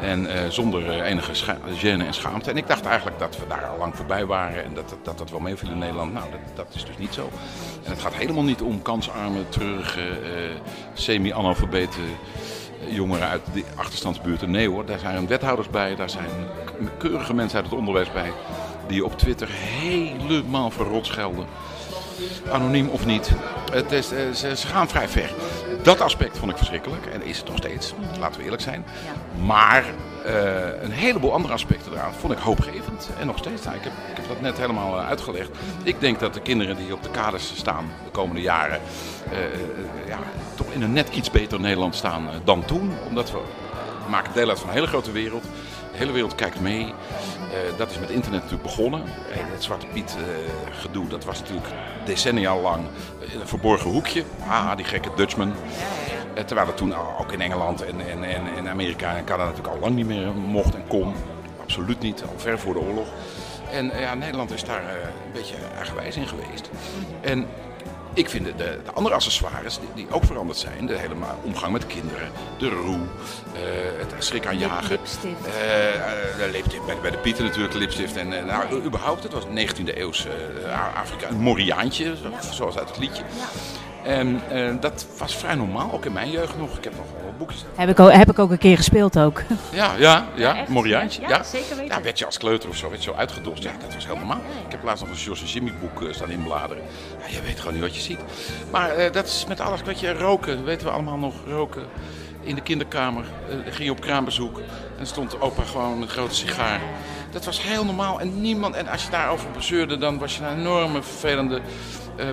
en 0.00 0.26
eh, 0.34 0.48
zonder 0.48 0.90
eh, 0.90 1.10
enige 1.10 1.32
gêne 1.80 2.06
en 2.06 2.14
schaamte. 2.14 2.50
En 2.50 2.56
ik 2.56 2.66
dacht 2.66 2.84
eigenlijk 2.84 3.18
dat 3.18 3.36
we 3.38 3.46
daar 3.48 3.66
al 3.66 3.78
lang 3.78 3.96
voorbij 3.96 4.26
waren 4.26 4.64
en 4.64 4.74
dat 4.74 4.88
dat, 4.88 4.98
dat, 5.04 5.18
dat 5.18 5.30
wel 5.30 5.40
meeviel 5.40 5.70
in 5.70 5.78
Nederland. 5.78 6.12
Nou, 6.12 6.26
dat, 6.30 6.40
dat 6.66 6.74
is 6.74 6.84
dus 6.84 6.98
niet 6.98 7.14
zo. 7.14 7.30
En 7.84 7.90
het 7.90 8.00
gaat 8.00 8.14
helemaal 8.14 8.42
niet 8.42 8.62
om 8.62 8.82
kansarme, 8.82 9.48
treurige, 9.48 10.08
semi-analfabete 10.94 12.00
jongeren 12.88 13.28
uit 13.28 13.42
de 13.52 13.64
achterstandsbuurten. 13.74 14.50
Nee 14.50 14.68
hoor, 14.68 14.86
daar 14.86 14.98
zijn 14.98 15.26
wethouders 15.26 15.70
bij, 15.70 15.94
daar 15.96 16.10
zijn 16.10 16.28
keurige 16.98 17.34
mensen 17.34 17.56
uit 17.58 17.66
het 17.70 17.78
onderwijs 17.78 18.12
bij. 18.12 18.32
Die 18.88 19.04
op 19.04 19.18
Twitter 19.18 19.48
helemaal 19.50 20.70
verrot 20.70 21.06
schelden. 21.06 21.46
Anoniem 22.50 22.88
of 22.88 23.06
niet. 23.06 23.30
Het 23.72 23.92
is, 23.92 24.12
eh, 24.12 24.30
ze, 24.30 24.66
gaan 24.66 24.88
vrij 24.88 25.08
ver. 25.08 25.30
Dat 25.82 26.00
aspect 26.00 26.38
vond 26.38 26.50
ik 26.50 26.56
verschrikkelijk. 26.56 27.06
En 27.06 27.22
is 27.22 27.38
het 27.38 27.48
nog 27.48 27.56
steeds. 27.56 27.94
Laten 28.18 28.38
we 28.38 28.44
eerlijk 28.44 28.62
zijn. 28.62 28.84
Maar 29.44 29.84
eh, 30.24 30.82
een 30.82 30.90
heleboel 30.90 31.32
andere 31.32 31.54
aspecten 31.54 31.92
eraan 31.92 32.12
vond 32.12 32.32
ik 32.32 32.38
hoopgevend. 32.38 33.10
En 33.20 33.26
nog 33.26 33.38
steeds. 33.38 33.64
Nou, 33.64 33.76
ik, 33.76 33.82
heb, 33.82 33.92
ik 34.10 34.16
heb 34.16 34.28
dat 34.28 34.40
net 34.40 34.58
helemaal 34.58 34.98
eh, 34.98 35.08
uitgelegd. 35.08 35.50
Ik 35.82 36.00
denk 36.00 36.20
dat 36.20 36.34
de 36.34 36.40
kinderen 36.40 36.76
die 36.76 36.94
op 36.94 37.02
de 37.02 37.10
kaders 37.10 37.56
staan 37.56 37.90
de 38.04 38.10
komende 38.10 38.40
jaren... 38.40 38.80
ja, 40.06 40.18
toch 40.54 40.72
in 40.72 40.82
een 40.82 40.92
net 40.92 41.08
iets 41.08 41.30
beter 41.30 41.60
Nederland 41.60 41.94
staan 41.94 42.28
dan 42.44 42.64
toen. 42.64 42.92
Omdat 43.08 43.30
we, 43.30 43.38
we 44.04 44.10
maken 44.10 44.32
deel 44.32 44.48
uit 44.48 44.58
van 44.58 44.68
een 44.68 44.74
hele 44.74 44.86
grote 44.86 45.12
wereld. 45.12 45.44
De 45.96 46.02
hele 46.02 46.14
wereld 46.14 46.34
kijkt 46.34 46.60
mee. 46.60 46.82
Eh, 46.84 47.78
dat 47.78 47.90
is 47.90 47.98
met 47.98 48.10
internet 48.10 48.40
natuurlijk 48.42 48.62
begonnen. 48.76 49.02
Eh, 49.02 49.36
het 49.52 49.62
Zwarte 49.64 49.86
Piet 49.86 50.16
eh, 50.18 50.24
gedoe, 50.80 51.08
dat 51.08 51.24
was 51.24 51.38
natuurlijk 51.40 51.66
decennia 52.04 52.56
lang 52.56 52.84
in 53.32 53.40
een 53.40 53.46
verborgen 53.48 53.90
hoekje. 53.90 54.24
Ah, 54.48 54.76
die 54.76 54.84
gekke 54.84 55.08
Dutchman. 55.16 55.52
Eh, 56.34 56.44
terwijl 56.44 56.66
het 56.66 56.76
toen 56.76 56.92
al- 56.94 57.14
ook 57.20 57.32
in 57.32 57.40
Engeland 57.40 57.84
en, 57.84 58.00
en, 58.10 58.24
en, 58.24 58.42
en 58.56 58.68
Amerika 58.68 59.16
en 59.16 59.24
Canada 59.24 59.48
natuurlijk 59.50 59.74
al 59.74 59.80
lang 59.80 59.94
niet 59.94 60.06
meer 60.06 60.32
mocht 60.34 60.74
en 60.74 60.82
kon. 60.88 61.14
Absoluut 61.62 62.00
niet, 62.00 62.22
al 62.22 62.34
ver 62.36 62.58
voor 62.58 62.72
de 62.74 62.80
oorlog. 62.80 63.06
En 63.72 63.90
eh, 63.90 64.00
ja, 64.00 64.14
Nederland 64.14 64.50
is 64.52 64.64
daar 64.64 64.80
eh, 64.82 64.92
een 65.26 65.32
beetje 65.32 65.54
eigenwijs 65.76 66.16
in 66.16 66.28
geweest. 66.28 66.70
En 67.20 67.46
ik 68.16 68.28
vind 68.30 68.44
de, 68.44 68.54
de, 68.54 68.78
de 68.84 68.92
andere 68.92 69.14
accessoires 69.14 69.78
die, 69.78 69.88
die 69.94 70.06
ook 70.14 70.24
veranderd 70.24 70.58
zijn, 70.58 70.86
de 70.86 70.98
hele 70.98 71.14
omgang 71.42 71.72
met 71.72 71.86
kinderen, 71.86 72.30
de 72.58 72.68
roe, 72.68 72.98
eh, 73.54 73.60
het 73.98 74.24
schrik 74.24 74.46
aan 74.46 74.58
jagen. 74.58 74.90
lipstift. 74.90 75.46
Eh, 75.46 75.94
eh, 76.44 76.50
lipstift, 76.52 76.86
bij, 76.86 76.96
bij 77.02 77.10
de 77.10 77.18
Pieten 77.18 77.44
natuurlijk, 77.44 77.74
lipstift. 77.74 78.16
En 78.16 78.32
eh, 78.38 78.44
nou, 78.44 78.84
überhaupt, 78.84 79.22
het 79.22 79.32
was 79.32 79.44
19e 79.44 79.96
eeuws 79.98 80.26
eh, 80.26 80.72
A- 80.72 80.92
Afrika, 80.96 81.28
een 81.28 81.36
moriaantje, 81.40 82.16
zo- 82.16 82.52
zoals 82.52 82.78
uit 82.78 82.88
het 82.88 82.98
liedje. 82.98 83.22
En 84.06 84.40
eh, 84.50 84.74
dat 84.80 85.06
was 85.18 85.36
vrij 85.36 85.54
normaal, 85.54 85.92
ook 85.92 86.04
in 86.04 86.12
mijn 86.12 86.30
jeugd 86.30 86.58
nog. 86.58 86.76
Ik 86.76 86.84
heb 86.84 86.96
nog 86.96 87.06
wel 87.22 87.32
boekjes. 87.38 87.64
Heb 87.74 87.88
ik, 87.88 88.00
ook, 88.00 88.12
heb 88.12 88.30
ik 88.30 88.38
ook 88.38 88.50
een 88.50 88.58
keer 88.58 88.76
gespeeld 88.76 89.18
ook. 89.18 89.42
Ja, 89.72 89.94
ja, 89.98 90.26
ja, 90.34 90.64
moriaantje. 90.68 91.20
Ja, 91.20 91.28
Ja, 91.28 91.42
zeker 91.42 91.76
weten. 91.76 91.96
Ja, 91.96 92.02
werd 92.02 92.18
je 92.18 92.26
als 92.26 92.38
kleuter 92.38 92.68
of 92.68 92.76
zo, 92.76 92.88
werd 92.88 93.04
je 93.04 93.10
zo 93.10 93.16
uitgedost. 93.16 93.62
Ja, 93.62 93.72
dat 93.80 93.94
was 93.94 94.06
heel 94.06 94.16
normaal. 94.16 94.40
Ik 94.66 94.72
heb 94.72 94.82
laatst 94.82 95.04
nog 95.04 95.12
een 95.12 95.22
Jos 95.22 95.40
en 95.40 95.46
Jimmy 95.46 95.72
boek 95.80 96.02
eh, 96.02 96.12
staan 96.14 96.30
inbladeren. 96.30 96.82
Ja, 97.20 97.26
je 97.36 97.42
weet 97.42 97.58
gewoon 97.58 97.72
niet 97.72 97.82
wat 97.82 97.94
je 97.94 98.00
ziet. 98.00 98.18
Maar 98.70 98.90
eh, 98.90 99.12
dat 99.12 99.26
is 99.26 99.44
met 99.48 99.60
alles, 99.60 99.82
weet 99.82 100.00
je, 100.00 100.12
roken, 100.12 100.64
weten 100.64 100.86
we 100.86 100.92
allemaal 100.92 101.18
nog, 101.18 101.34
roken. 101.46 101.82
In 102.40 102.54
de 102.54 102.62
kinderkamer 102.62 103.24
ging 103.64 103.84
je 103.84 103.90
op 103.90 104.00
kraambezoek 104.00 104.60
en 104.98 105.06
stond 105.06 105.40
opa 105.40 105.62
gewoon 105.62 106.02
een 106.02 106.08
grote 106.08 106.34
sigaar. 106.34 106.80
Dat 107.30 107.44
was 107.44 107.62
heel 107.62 107.84
normaal 107.84 108.20
en 108.20 108.40
niemand, 108.40 108.74
en 108.74 108.88
als 108.88 109.04
je 109.04 109.10
daarover 109.10 109.50
bezeurde, 109.50 109.98
dan 109.98 110.18
was 110.18 110.36
je 110.36 110.44
een 110.44 110.58
enorme 110.58 111.02
vervelende 111.02 111.60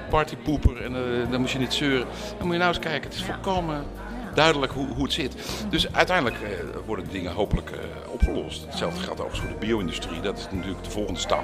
partypoeper 0.10 0.84
en 0.84 0.96
eh, 0.96 1.32
dan 1.32 1.42
moest 1.42 1.54
je 1.54 1.60
niet 1.60 1.74
zeuren. 1.74 2.08
Dan 2.38 2.46
moet 2.46 2.52
je 2.52 2.62
nou 2.62 2.74
eens 2.74 2.84
kijken, 2.84 3.10
het 3.10 3.20
is 3.20 3.24
volkomen 3.24 3.86
duidelijk 4.34 4.72
hoe, 4.72 4.88
hoe 4.88 5.04
het 5.04 5.14
zit. 5.14 5.36
Dus 5.70 5.94
uiteindelijk 5.94 6.42
eh, 6.42 6.50
worden 6.86 7.06
de 7.06 7.12
dingen 7.12 7.32
hopelijk 7.32 7.70
eh, 7.70 7.80
opgelost. 8.28 8.66
Hetzelfde 8.70 9.04
geldt 9.04 9.20
overigens 9.22 9.40
voor 9.50 9.60
de 9.60 9.66
bio-industrie. 9.66 10.22
Dat 10.22 10.38
is 10.38 10.48
natuurlijk 10.52 10.84
de 10.84 10.90
volgende 10.90 11.20
stap. 11.20 11.44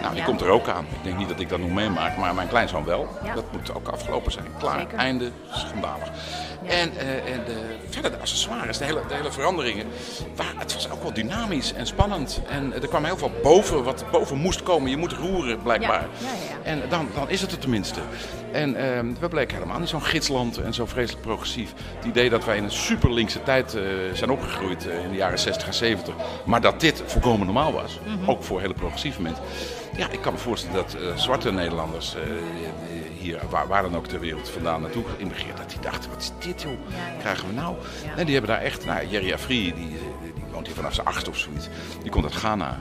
Nou, 0.00 0.10
die 0.10 0.18
Ja. 0.20 0.24
komt 0.24 0.40
er 0.40 0.48
ook 0.48 0.68
aan. 0.68 0.84
Ik 0.90 1.02
denk 1.04 1.18
niet 1.18 1.28
dat 1.28 1.40
ik 1.40 1.48
dat 1.48 1.58
nog 1.58 1.70
meemaak, 1.70 2.16
maar 2.16 2.34
mijn 2.34 2.48
kleinzoon 2.48 2.84
wel. 2.84 3.08
Ja. 3.24 3.34
Dat 3.34 3.52
moet 3.52 3.74
ook 3.74 3.88
afgelopen 3.88 4.32
zijn. 4.32 4.46
Klaar, 4.58 4.78
Zeker. 4.80 4.98
einde, 4.98 5.30
schandalig. 5.52 6.08
En, 6.66 6.96
eh, 6.96 7.32
en 7.32 7.44
de, 7.46 7.76
verder 7.88 8.10
de 8.10 8.18
accessoires, 8.18 8.78
de 8.78 8.84
hele, 8.84 9.00
de 9.08 9.14
hele 9.14 9.32
veranderingen. 9.32 9.86
Waar, 10.36 10.52
het 10.56 10.74
was 10.74 10.90
ook 10.90 11.02
wel 11.02 11.12
dynamisch 11.12 11.72
en 11.72 11.86
spannend. 11.86 12.40
En 12.48 12.72
er 12.82 12.88
kwam 12.88 13.04
heel 13.04 13.16
veel 13.16 13.30
boven, 13.42 13.84
wat 13.84 14.04
boven 14.10 14.36
moest 14.36 14.62
komen. 14.62 14.90
Je 14.90 14.96
moet 14.96 15.12
roeren, 15.12 15.62
blijkbaar. 15.62 16.06
Ja, 16.18 16.26
ja, 16.26 16.32
ja. 16.62 16.62
En 16.70 16.82
dan, 16.88 17.08
dan 17.14 17.28
is 17.30 17.40
het 17.40 17.52
er 17.52 17.58
tenminste. 17.58 18.00
En 18.52 18.74
ehm, 18.76 19.06
we 19.20 19.28
bleken 19.28 19.54
helemaal 19.56 19.78
niet 19.78 19.88
zo'n 19.88 20.02
gidsland 20.02 20.58
en 20.58 20.74
zo 20.74 20.86
vreselijk 20.86 21.22
progressief. 21.22 21.72
Het 21.96 22.04
idee 22.04 22.30
dat 22.30 22.44
wij 22.44 22.56
in 22.56 22.64
een 22.64 22.70
super 22.70 23.12
linkse 23.12 23.42
tijd 23.42 23.74
eh, 23.74 23.82
zijn 24.12 24.30
opgegroeid 24.30 24.88
eh, 24.88 25.04
in 25.04 25.10
de 25.10 25.16
jaren 25.16 25.38
60 25.38 25.66
en 25.66 25.74
70. 25.74 26.14
Maar 26.44 26.60
dat 26.60 26.80
dit 26.80 27.02
volkomen 27.06 27.46
normaal 27.46 27.72
was. 27.72 27.98
Ook 28.26 28.42
voor 28.42 28.60
hele 28.60 28.74
progressieve 28.74 29.22
mensen. 29.22 29.44
Ja, 29.96 30.10
ik 30.10 30.20
kan 30.20 30.32
me 30.32 30.38
voorstellen 30.38 30.76
dat 30.76 30.94
eh, 30.94 31.16
zwarte 31.16 31.52
Nederlanders 31.52 32.14
eh, 32.14 32.22
hier, 33.18 33.40
waar, 33.50 33.66
waar 33.68 33.82
dan 33.82 33.96
ook 33.96 34.06
ter 34.06 34.20
wereld 34.20 34.50
vandaan 34.50 34.80
naartoe 34.80 35.04
immigreerd, 35.16 35.56
dat 35.56 35.70
die 35.70 35.80
dachten, 35.80 36.10
wat 36.10 36.20
is 36.20 36.32
dit 36.46 36.62
joh, 36.62 36.72
krijgen 37.18 37.48
we 37.48 37.54
nou? 37.54 37.74
En 38.16 38.24
die 38.24 38.34
hebben 38.34 38.54
daar 38.54 38.62
echt, 38.62 38.84
nou, 38.84 39.06
Jerry 39.06 39.32
Afri, 39.32 39.62
die, 39.62 39.74
die, 39.74 39.98
woont 40.52 40.66
hier 40.66 40.76
vanaf 40.76 40.94
zijn 40.94 41.06
acht 41.06 41.28
of 41.28 41.38
zoiets, 41.38 41.68
die 42.02 42.10
komt 42.10 42.24
uit 42.24 42.34
Ghana. 42.34 42.80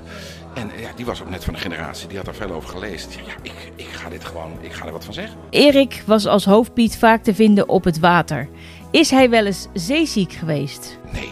En 0.54 0.72
ja, 0.80 0.90
die 0.96 1.06
was 1.06 1.22
ook 1.22 1.30
net 1.30 1.44
van 1.44 1.54
de 1.54 1.60
generatie, 1.60 2.08
die 2.08 2.18
had 2.18 2.26
daar 2.26 2.36
veel 2.36 2.52
over 2.52 2.70
gelezen. 2.70 3.10
Ja, 3.12 3.34
ik, 3.42 3.72
ik 3.76 3.88
ga 3.88 4.10
dit 4.10 4.26
gewoon, 4.26 4.52
ik 4.62 4.74
ga 4.74 4.86
er 4.86 4.92
wat 4.92 5.06
van 5.06 5.14
zeggen. 5.14 5.38
Erik 5.50 6.04
was 6.06 6.26
als 6.26 6.46
hoofdpiet 6.46 6.98
vaak 6.98 7.24
te 7.24 7.34
vinden 7.34 7.70
op 7.70 7.84
het 7.84 8.00
water. 8.00 8.50
Is 8.92 9.10
hij 9.10 9.30
wel 9.30 9.46
eens 9.46 9.68
zeeziek 9.74 10.34
geweest? 10.34 10.98
Nee, 11.12 11.30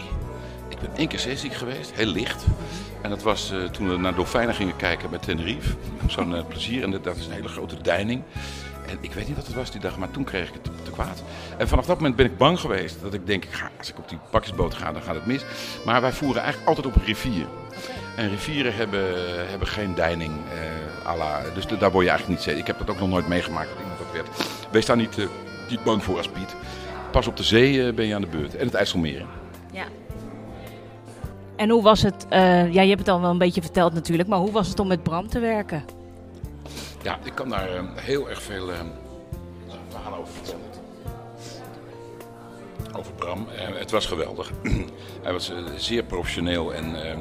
ik 0.76 0.88
ben 0.88 0.96
één 0.96 1.08
keer 1.08 1.18
zeeziek 1.18 1.52
geweest, 1.52 1.92
heel 1.94 2.06
licht. 2.06 2.44
En 3.00 3.10
dat 3.10 3.22
was 3.22 3.52
eh, 3.52 3.64
toen 3.64 3.88
we 3.88 3.96
naar 3.96 4.14
dolfijnen 4.14 4.54
gingen 4.54 4.76
kijken 4.76 5.10
bij 5.10 5.18
Tenerife. 5.18 5.74
Zo'n 6.06 6.36
eh, 6.36 6.44
plezier. 6.48 6.82
En 6.82 6.90
dat, 6.90 7.16
is 7.16 7.26
een 7.26 7.32
hele 7.32 7.48
grote 7.48 7.82
deining. 7.82 8.22
En 8.86 8.98
ik 9.00 9.12
weet 9.12 9.26
niet 9.26 9.36
wat 9.36 9.46
het 9.46 9.54
was 9.54 9.70
die 9.70 9.80
dag, 9.80 9.98
maar 9.98 10.10
toen 10.10 10.24
kreeg 10.24 10.48
ik 10.48 10.54
het 10.54 10.84
te, 10.84 10.90
kwaad. 10.90 11.22
En 11.58 11.68
vanaf 11.68 11.86
dat 11.86 11.96
moment 11.96 12.16
ben 12.16 12.26
ik 12.26 12.36
bang 12.36 12.60
geweest. 12.60 12.96
Dat 13.02 13.14
ik 13.14 13.26
denk, 13.26 13.44
ik 13.44 13.52
ga, 13.52 13.70
als 13.78 13.90
ik 13.90 13.98
op 13.98 14.08
die 14.08 14.18
pakjesboot 14.30 14.74
ga, 14.74 14.92
dan 14.92 15.02
gaat 15.02 15.14
het 15.14 15.26
mis. 15.26 15.44
Maar 15.84 16.00
wij 16.00 16.12
voeren 16.12 16.42
eigenlijk 16.42 16.68
altijd 16.68 16.86
op 16.86 16.96
een 16.96 17.06
rivier. 17.06 17.46
En 18.16 18.30
rivieren 18.30 18.74
hebben, 18.74 19.04
hebben 19.48 19.68
geen 19.68 19.94
deining. 19.94 20.32
la, 21.04 21.42
dus 21.54 21.66
daar 21.66 21.90
word 21.90 22.04
je 22.04 22.10
eigenlijk 22.10 22.28
niet 22.28 22.40
zeker. 22.40 22.60
Ik 22.60 22.66
heb 22.66 22.78
dat 22.78 22.90
ook 22.90 22.98
nog 22.98 23.08
nooit 23.08 23.28
meegemaakt 23.28 23.68
dat 23.68 23.78
iemand 23.78 23.98
dat 23.98 24.12
werd. 24.12 24.48
Wees 24.70 24.86
daar 24.86 24.96
niet, 24.96 25.16
niet 25.70 25.84
bang 25.84 26.04
voor 26.04 26.16
als 26.16 26.28
Piet. 26.28 26.54
Pas 27.10 27.26
op 27.26 27.36
de 27.36 27.42
zee 27.42 27.92
ben 27.92 28.06
je 28.06 28.14
aan 28.14 28.20
de 28.20 28.26
beurt. 28.26 28.56
En 28.56 28.66
het 28.66 28.74
IJsselmeer. 28.74 29.26
En 31.56 31.70
hoe 31.70 31.82
was 31.82 32.02
het, 32.02 32.26
eh, 32.28 32.72
ja 32.72 32.82
je 32.82 32.88
hebt 32.88 33.00
het 33.00 33.08
al 33.08 33.20
wel 33.20 33.30
een 33.30 33.38
beetje 33.38 33.62
verteld 33.62 33.92
natuurlijk, 33.94 34.28
maar 34.28 34.38
hoe 34.38 34.52
was 34.52 34.68
het 34.68 34.78
om 34.80 34.86
met 34.86 35.02
Bram 35.02 35.28
te 35.28 35.38
werken? 35.38 35.84
Ja, 37.02 37.18
ik 37.22 37.34
kan 37.34 37.48
daar 37.48 37.68
eh, 37.68 37.82
heel 37.94 38.28
erg 38.28 38.42
veel 38.42 38.72
eh, 38.72 38.78
verhalen 39.88 40.18
over 40.18 40.32
vertellen. 40.32 40.66
Over 42.92 43.12
Bram. 43.12 43.48
Eh, 43.48 43.78
het 43.78 43.90
was 43.90 44.06
geweldig. 44.06 44.50
Hij 45.22 45.32
was 45.32 45.50
eh, 45.50 45.56
zeer 45.76 46.02
professioneel 46.02 46.74
en 46.74 47.10
eh, 47.10 47.18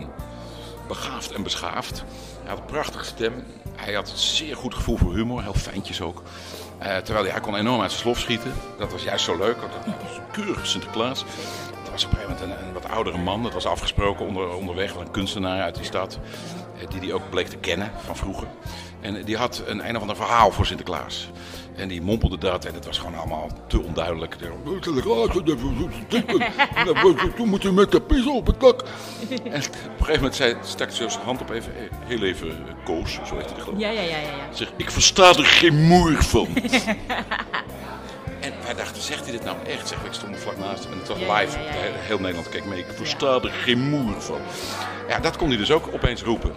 begaafd 0.88 1.32
en 1.32 1.44
beschaafd. 1.44 2.04
Hij 2.42 2.50
had 2.50 2.60
een 2.60 2.66
prachtige 2.66 3.06
stem. 3.06 3.44
Hij 3.76 3.94
had 3.94 4.12
een 4.12 4.18
zeer 4.18 4.56
goed 4.56 4.74
gevoel 4.74 4.98
voor 4.98 5.14
humor, 5.14 5.42
heel 5.42 5.54
fijntjes 5.54 6.02
ook. 6.02 6.22
Terwijl 7.04 7.26
hij, 7.26 7.40
kon 7.40 7.56
enorm 7.56 7.82
uit 7.82 7.92
zijn 7.92 8.04
slof 8.04 8.20
schieten. 8.20 8.52
Dat 8.78 8.92
was 8.92 9.04
juist 9.04 9.26
zo 9.26 9.38
leuk, 9.38 9.58
want 9.60 9.74
dat 9.74 9.86
was 9.86 10.18
een 10.18 10.32
keurige 10.32 10.66
Sinterklaas. 10.66 11.26
Was 11.96 12.06
op 12.06 12.12
een 12.12 12.18
gegeven 12.18 12.38
moment 12.46 12.60
een, 12.60 12.68
een 12.68 12.74
wat 12.74 12.90
oudere 12.90 13.18
man. 13.18 13.44
Dat 13.44 13.54
was 13.54 13.66
afgesproken 13.66 14.26
onder, 14.26 14.56
onderweg, 14.56 14.96
een 14.96 15.12
kunstenaar 15.12 15.62
uit 15.62 15.76
die 15.76 15.84
stad. 15.84 16.20
eh, 16.82 16.88
Die 16.90 17.00
die 17.00 17.14
ook 17.14 17.30
bleek 17.30 17.48
te 17.48 17.58
kennen 17.58 17.92
van 18.06 18.16
vroeger. 18.16 18.48
En 19.02 19.24
die 19.24 19.38
had 19.38 19.64
een 19.66 19.88
een 19.90 19.96
of 19.96 20.02
ander 20.02 20.16
verhaal 20.16 20.52
voor 20.52 20.66
Sinterklaas. 20.66 21.30
En 21.76 21.88
die 21.88 22.02
mompelde 22.02 22.38
dat 22.38 22.66
en 22.66 22.74
het 22.74 22.86
was 22.86 22.98
gewoon 22.98 23.16
allemaal 23.16 23.50
te 23.68 23.82
onduidelijk. 23.82 24.36
Toen 27.36 27.50
moet 27.50 27.62
je 27.62 27.72
met 27.72 27.92
de 27.92 28.02
pizza 28.02 28.30
op 28.32 28.48
het 28.48 28.60
dak. 28.60 28.82
En 29.30 29.38
op 29.38 29.46
een 29.46 29.62
gegeven 29.98 30.14
moment 30.16 30.36
zei, 30.36 30.56
stak 30.64 30.88
hij 30.88 30.96
zo 30.98 31.08
zijn 31.10 31.24
hand 31.24 31.42
op 31.42 31.50
even, 31.50 31.76
eh, 31.78 31.82
heel 32.06 32.22
even 32.24 32.48
eh, 32.50 32.74
Koos, 32.86 33.14
zo 33.26 33.38
heet 33.38 33.50
hij 33.52 33.60
geloof 33.60 33.74
ik. 33.76 33.80
Ja, 33.80 33.90
ja, 33.90 34.02
ja, 34.02 34.08
ja. 34.18 34.18
ja. 34.18 34.54
Zeg, 34.54 34.72
ik 34.78 34.92
versta 34.92 35.30
er 35.30 35.46
geen 35.46 35.76
moer 35.84 36.24
van. 36.24 36.48
En 38.70 38.76
wij 38.76 38.84
dachten, 38.84 39.02
zegt 39.02 39.24
hij 39.24 39.32
dit 39.32 39.44
nou 39.44 39.58
echt? 39.68 39.88
Zeg, 39.88 39.98
ik 40.04 40.14
stond 40.14 40.34
er 40.36 40.40
vlak 40.42 40.58
naast 40.58 40.84
hem 40.84 40.92
en 40.94 41.00
het 41.00 41.08
was 41.08 41.20
Ja, 41.20 41.34
live. 41.40 41.58
ja, 41.60 41.64
ja, 41.66 41.72
Heel 42.00 42.20
Nederland 42.20 42.50
keek 42.50 42.66
mee. 42.66 42.80
Ik 42.80 42.86
versta 42.96 43.40
er 43.42 43.50
geen 43.52 43.90
moer 43.90 44.22
van. 44.22 44.40
Ja, 45.08 45.20
dat 45.20 45.38
kon 45.38 45.48
hij 45.48 45.58
dus 45.58 45.72
ook 45.72 45.90
opeens 45.94 46.22
roepen. 46.24 46.54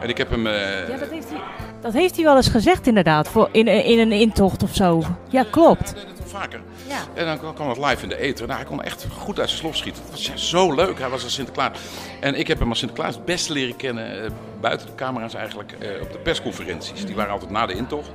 En 0.00 0.08
ik 0.08 0.18
heb 0.18 0.30
hem... 0.30 0.46
eh, 0.46 0.88
Ja, 0.88 0.96
dat 0.96 1.10
heeft, 1.10 1.28
hij, 1.28 1.40
dat 1.80 1.92
heeft 1.92 2.14
hij 2.16 2.24
wel 2.24 2.36
eens 2.36 2.48
gezegd 2.48 2.86
inderdaad, 2.86 3.28
voor 3.28 3.48
in, 3.52 3.66
in 3.66 3.98
een 3.98 4.12
intocht 4.12 4.62
of 4.62 4.74
zo. 4.74 5.02
Ja, 5.28 5.44
klopt. 5.50 5.92
Hij 5.94 6.04
vaker. 6.26 6.60
Ja. 6.86 6.98
En 7.14 7.26
dan 7.26 7.54
kwam- 7.54 7.68
het 7.68 7.78
live 7.78 8.02
in 8.02 8.08
de 8.08 8.18
eten. 8.18 8.46
Nou, 8.46 8.58
hij 8.60 8.68
kon 8.68 8.82
echt 8.82 9.06
goed 9.18 9.38
uit 9.38 9.48
zijn 9.48 9.60
slof 9.60 9.76
schieten. 9.76 10.02
Het 10.02 10.10
was 10.10 10.26
ja, 10.26 10.36
zo 10.36 10.74
leuk. 10.74 10.98
Hij 10.98 11.08
was 11.08 11.24
als 11.24 11.34
Sinterklaas. 11.34 11.78
En 12.20 12.34
ik 12.34 12.46
heb 12.48 12.58
hem 12.58 12.68
als 12.68 12.78
Sinterklaas 12.78 13.14
het 13.14 13.24
beste 13.24 13.52
leren 13.52 13.76
kennen, 13.76 14.24
eh, 14.24 14.30
buiten 14.60 14.86
de 14.86 14.94
camera's 14.94 15.34
eigenlijk, 15.34 15.72
eh, 15.72 16.02
op 16.02 16.12
de 16.12 16.18
persconferenties. 16.18 17.04
Die 17.06 17.14
waren 17.14 17.32
altijd 17.32 17.50
na 17.50 17.66
de 17.66 17.74
intocht. 17.74 18.10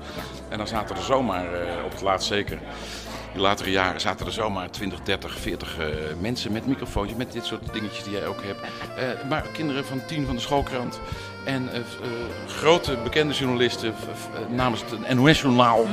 En 0.49 0.57
dan 0.57 0.67
zaten 0.67 0.95
er 0.95 1.01
zomaar, 1.01 1.53
eh, 1.53 1.83
op 1.85 1.91
het 1.91 2.01
laatst 2.01 2.27
zeker, 2.27 2.59
in 3.35 3.41
latere 3.41 3.71
jaren, 3.71 4.01
zaten 4.01 4.25
er 4.25 4.31
zomaar 4.31 4.71
20, 4.71 4.99
30, 5.01 5.39
40 5.39 5.77
eh, 5.77 5.87
mensen 6.19 6.51
met 6.51 6.67
microfoontjes, 6.67 7.17
met 7.17 7.31
dit 7.31 7.45
soort 7.45 7.73
dingetjes 7.73 8.03
die 8.03 8.13
jij 8.13 8.27
ook 8.27 8.43
hebt. 8.43 8.59
Eh, 8.61 9.29
maar 9.29 9.45
kinderen 9.53 9.85
van 9.85 10.05
tien 10.05 10.25
van 10.25 10.35
de 10.35 10.41
schoolkrant. 10.41 10.99
En 11.45 11.69
eh, 11.71 11.77
eh, 11.77 11.85
grote 12.47 12.97
bekende 13.03 13.33
journalisten 13.33 13.93
namens 14.49 14.83
het 14.89 15.15
NOS-journaal. 15.15 15.85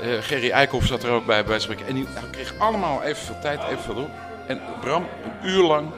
Eh, 0.00 0.08
Gerry 0.20 0.50
Eikhoff 0.50 0.86
zat 0.86 1.02
er 1.02 1.10
ook 1.10 1.26
bij, 1.26 1.44
bij 1.44 1.58
spreken. 1.58 1.86
En 1.86 1.94
die 1.94 2.06
nou, 2.14 2.26
kreeg 2.30 2.54
allemaal 2.58 3.02
evenveel 3.02 3.38
tijd, 3.40 3.60
evenveel 3.70 4.02
op. 4.02 4.10
En 4.46 4.60
Bram, 4.80 5.02
een 5.02 5.48
uur 5.50 5.62
lang. 5.62 5.88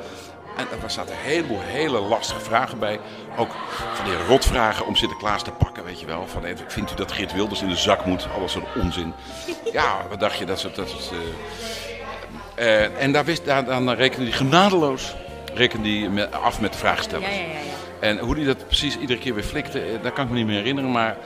En 0.59 0.83
er 0.83 0.91
zaten 0.91 1.15
een 1.15 1.21
heleboel 1.21 1.61
hele 1.61 2.01
lastige 2.01 2.41
vragen 2.41 2.79
bij. 2.79 3.01
Ook 3.37 3.51
van 3.95 4.05
die 4.05 4.15
rotvragen 4.29 4.87
om 4.87 4.97
Sinterklaas 4.97 5.43
te 5.43 5.51
pakken, 5.51 5.85
weet 5.85 6.01
je 6.01 6.07
wel. 6.07 6.27
Van, 6.27 6.45
eh, 6.45 6.57
vindt 6.67 6.93
u 6.93 6.95
dat 6.95 7.13
Geert 7.13 7.33
Wilders 7.33 7.63
in 7.63 7.69
de 7.69 7.77
zak 7.77 8.05
moet? 8.05 8.29
Alles 8.37 8.53
soort 8.53 8.67
onzin. 8.77 9.15
Ja, 9.73 10.07
wat 10.09 10.21
dacht 10.21 10.39
je? 10.39 10.45
Dat 10.45 10.59
soort... 10.59 10.75
Dat 10.75 10.89
soort 10.89 11.11
eh, 12.55 12.85
eh, 12.85 13.03
en 13.03 13.13
daar 13.13 13.25
wist, 13.25 13.45
daar, 13.45 13.65
dan 13.65 13.91
rekende 13.91 14.27
hij 14.29 14.37
genadeloos 14.37 15.15
rekende 15.55 15.89
hij 15.89 16.09
met, 16.09 16.33
af 16.33 16.61
met 16.61 16.73
de 16.73 16.79
vraagstellers. 16.79 17.37
Ja, 17.37 17.43
ja, 17.43 17.49
ja, 17.49 17.53
ja. 17.53 18.07
En 18.09 18.19
hoe 18.19 18.35
die 18.35 18.45
dat 18.45 18.67
precies 18.67 18.99
iedere 18.99 19.19
keer 19.19 19.35
weer 19.35 19.45
flikte, 19.45 19.99
dat 20.03 20.13
kan 20.13 20.25
ik 20.25 20.31
me 20.31 20.37
niet 20.37 20.47
meer 20.47 20.57
herinneren. 20.57 20.91
Maar 20.91 21.17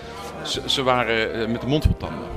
ze, 0.43 0.63
ze 0.67 0.83
waren 0.83 1.51
met 1.51 1.61
de 1.61 1.67
mond 1.67 1.85
vol 1.85 1.97
tanden. 1.97 2.29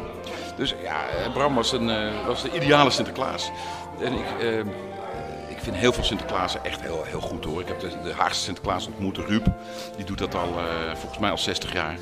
Dus 0.57 0.75
ja, 0.83 1.29
Bram 1.33 1.55
was, 1.55 1.71
een, 1.71 2.11
was 2.25 2.41
de 2.41 2.51
ideale 2.51 2.89
Sinterklaas. 2.89 3.51
En 4.01 4.13
ik, 4.13 4.25
ik 4.39 4.94
vind 5.65 5.77
heel 5.77 5.93
veel 5.93 6.03
Sinterklaasen 6.03 6.63
echt 6.63 6.81
heel, 6.81 7.03
heel 7.03 7.21
goed 7.21 7.45
hoor. 7.45 7.61
Ik 7.61 7.67
heb 7.67 7.79
de, 7.79 8.01
de 8.03 8.13
Haagse 8.13 8.41
Sinterklaas 8.41 8.87
ontmoet, 8.87 9.17
Ruud. 9.17 9.45
Die 9.95 10.05
doet 10.05 10.17
dat 10.17 10.35
al 10.35 10.47
eh, 10.47 10.95
volgens 10.95 11.19
mij 11.19 11.29
al 11.29 11.37
60 11.37 11.73
jaar. 11.73 11.97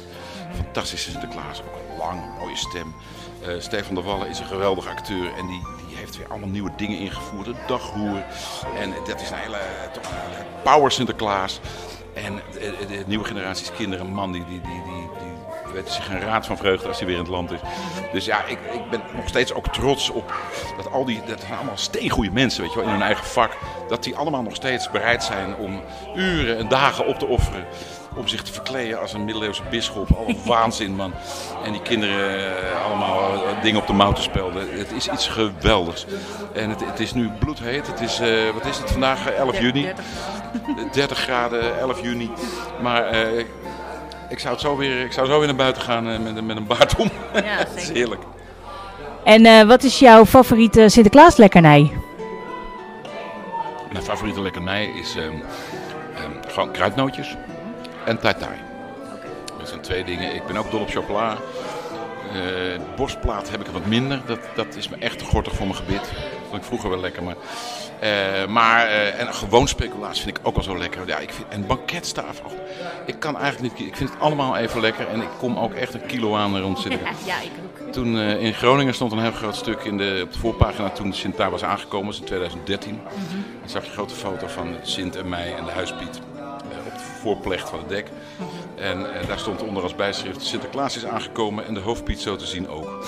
Fantastische 0.56 1.12
Sinterklaas, 1.12 1.62
ook 1.62 1.98
lang, 1.98 2.22
mooie 2.40 2.56
stem. 2.58 2.96
Eh, 3.42 3.54
Stefan 3.60 3.96
de 3.96 4.02
Wallen 4.02 4.30
is 4.30 4.40
een 4.40 4.46
geweldige 4.46 4.90
acteur 4.90 5.34
en 5.38 5.48
die, 5.48 5.62
die 5.88 5.98
heeft 5.98 6.18
weer 6.18 6.28
allemaal 6.28 6.50
nieuwe 6.50 6.72
dingen 6.78 7.00
ingevoerd. 7.00 7.46
Het 7.46 7.68
dagroer. 7.68 8.24
En 8.80 8.94
dat 9.08 9.22
is 9.22 9.30
een 9.30 9.38
hele, 9.38 9.60
toch 9.94 10.04
een 10.04 10.46
power 10.64 10.92
Sinterklaas. 10.92 11.60
En 12.14 12.42
de, 12.54 12.86
de 12.88 13.04
nieuwe 13.08 13.26
generaties 13.26 13.72
kinderen, 13.72 14.08
man, 14.08 14.32
die, 14.32 14.46
die, 14.46 14.62
die, 14.62 14.82
die, 14.84 15.10
weten 15.74 15.94
zich 15.94 16.10
een 16.10 16.20
raad 16.20 16.46
van 16.46 16.58
vreugde 16.58 16.88
als 16.88 16.98
hij 16.98 17.08
weer 17.08 17.16
in 17.16 17.22
het 17.22 17.32
land 17.32 17.52
is. 17.52 17.60
Dus 18.12 18.26
ja, 18.26 18.46
ik, 18.46 18.60
ik 18.74 18.90
ben 18.90 19.02
nog 19.16 19.28
steeds 19.28 19.54
ook 19.54 19.68
trots 19.68 20.10
op 20.10 20.34
dat 20.78 20.92
al 20.92 21.06
die, 21.06 21.22
dat 21.26 21.40
zijn 21.40 21.54
allemaal 21.54 21.78
steengoede 21.78 22.32
mensen, 22.32 22.62
weet 22.62 22.74
je 22.74 22.78
wel, 22.78 22.88
in 22.88 22.94
hun 22.94 23.02
eigen 23.02 23.26
vak. 23.26 23.58
Dat 23.88 24.04
die 24.04 24.16
allemaal 24.16 24.42
nog 24.42 24.56
steeds 24.56 24.92
bereid 24.92 25.24
zijn 25.24 25.56
om 25.56 25.82
uren 26.16 26.58
en 26.58 26.68
dagen 26.68 27.08
op 27.08 27.20
te 27.20 27.26
offeren. 27.26 27.66
Om 28.16 28.28
zich 28.28 28.42
te 28.42 28.54
verkleden 28.54 29.00
als 29.00 29.14
een 29.14 29.26
middeleeuwse 29.26 29.64
bisschop. 29.70 30.08
Alle 30.12 30.36
waanzin, 30.46 30.96
man. 30.96 31.14
En 31.64 31.72
die 31.72 31.82
kinderen 31.82 32.58
eh, 32.58 32.86
allemaal 32.86 33.34
eh, 33.34 33.62
dingen 33.62 33.82
op 33.82 33.88
de 33.88 33.94
mouw 33.94 34.12
te 34.12 34.22
spelden. 34.22 34.78
Het 34.78 34.92
is 34.92 35.08
iets 35.08 35.28
geweldigs. 35.28 36.06
En 36.54 36.70
het, 36.70 36.86
het 36.86 37.00
is 37.00 37.14
nu 37.14 37.30
bloedheet. 37.40 37.88
Het 37.88 38.02
is, 38.02 38.20
eh, 38.20 38.50
wat 38.54 38.66
is 38.66 38.78
het 38.78 38.92
vandaag? 38.92 39.28
Eh, 39.28 39.38
11 39.38 39.60
juni. 39.60 39.94
30 40.92 41.18
graden, 41.18 41.80
11 41.80 42.02
juni. 42.02 42.32
Maar 42.82 43.14
ik, 44.34 44.40
zou 44.40 44.54
het 44.54 44.62
zo 44.62 44.76
weer, 44.78 45.02
ik 45.06 45.12
zou 45.12 45.28
zo 45.28 45.38
weer 45.38 45.48
naar 45.48 45.56
buiten 45.56 45.82
gaan 45.82 46.10
eh, 46.10 46.20
met, 46.20 46.36
een- 46.38 46.46
met 46.46 46.58
een 46.58 46.68
baard 46.68 46.96
om. 46.96 47.10
Ja, 47.34 47.42
Het 47.68 47.72
is 47.76 47.90
heerlijk. 47.92 48.22
En 49.24 49.46
eh, 49.46 49.64
wat 49.68 49.84
is 49.84 50.00
jouw 50.00 50.26
favoriete 50.26 50.90
Sinterklaas 50.90 51.38
lekkernij? 51.38 51.92
Mijn 53.92 54.04
favoriete 54.06 54.42
lekkernij 54.42 54.86
is 54.86 55.16
ehm, 55.16 55.26
ehm, 56.16 56.32
gewoon 56.54 56.72
kruidnootjes 56.72 57.36
en 58.06 58.20
tai. 58.20 58.36
Dat 59.58 59.68
zijn 59.68 59.82
twee 59.82 60.04
dingen. 60.04 60.36
Ik 60.36 60.46
ben 60.46 60.58
ook 60.58 60.72
dol 60.72 60.80
op 60.82 60.90
chocola. 60.90 61.38
Eh, 62.34 62.80
borstplaat 62.96 63.50
heb 63.50 63.60
ik 63.62 63.68
er 63.68 63.74
wat 63.74 63.86
minder. 63.86 64.22
Dat, 64.26 64.40
dat 64.56 64.76
is 64.76 64.90
me 64.90 64.96
echt 65.00 65.18
te 65.18 65.26
gortig 65.26 65.54
voor 65.56 65.66
mijn 65.66 65.78
gebit. 65.78 66.12
Vond 66.54 66.66
ik 66.66 66.72
vroeger 66.72 66.90
wel 66.90 67.00
lekker. 67.00 67.24
Maar, 67.24 67.36
eh, 68.00 68.48
maar 68.48 68.88
eh, 68.88 69.20
en 69.20 69.34
gewoon 69.34 69.68
speculaas 69.68 70.22
vind 70.22 70.38
ik 70.38 70.48
ook 70.48 70.56
wel 70.56 70.64
zo 70.64 70.78
lekker. 70.78 71.08
Ja, 71.08 71.18
ik 71.18 71.34
vind, 71.34 71.48
en 71.48 71.68
banketstaaf. 71.68 72.42
oh, 72.46 72.52
ik 73.06 73.20
kan 73.20 73.38
eigenlijk 73.38 73.78
niet. 73.78 73.88
Ik 73.88 73.96
vind 73.96 74.10
het 74.10 74.20
allemaal 74.20 74.58
even 74.58 74.82
lekker. 74.82 75.08
En 75.08 75.22
ik 75.22 75.28
kom 75.38 75.58
ook 75.58 75.74
echt 75.74 75.94
een 75.94 76.06
kilo 76.06 76.36
aan 76.36 76.60
rond 76.60 76.80
zitten. 76.80 77.00
Ja, 77.26 77.42
ik 77.42 77.52
ook. 77.64 77.92
Toen 77.92 78.18
eh, 78.18 78.44
in 78.44 78.54
Groningen 78.54 78.94
stond 78.94 79.12
een 79.12 79.20
heel 79.20 79.32
groot 79.32 79.56
stuk 79.56 79.84
in 79.84 79.98
de, 79.98 80.22
op 80.24 80.34
de 80.34 80.40
voorpagina 80.40 80.90
toen 80.90 81.10
de 81.10 81.16
Sint 81.16 81.38
daar 81.38 81.52
was 81.52 81.64
aangekomen, 81.64 82.06
dat 82.06 82.14
is 82.14 82.20
in 82.20 82.26
2013. 82.26 83.00
Dan 83.60 83.70
zag 83.70 83.82
je 83.82 83.88
een 83.88 83.94
grote 83.94 84.16
foto 84.16 84.48
van 84.48 84.76
Sint 84.82 85.16
en 85.16 85.30
mij 85.30 85.56
en 85.56 85.66
de 85.66 85.72
huispiet 85.72 86.22
op 86.86 86.94
de 86.94 87.04
voorplecht 87.22 87.70
van 87.70 87.80
het 87.80 87.90
dek. 87.90 88.08
En 88.76 89.14
eh, 89.14 89.28
daar 89.28 89.40
stond 89.40 89.62
onder 89.62 89.84
als 89.84 89.96
bijschrift 89.96 90.42
Sinterklaas 90.42 90.96
is 90.96 91.06
aangekomen 91.06 91.66
en 91.66 91.74
de 91.74 91.80
hoofdpiet 91.80 92.22
zo 92.22 92.36
te 92.36 92.46
zien 92.46 92.70
ook. 92.70 93.06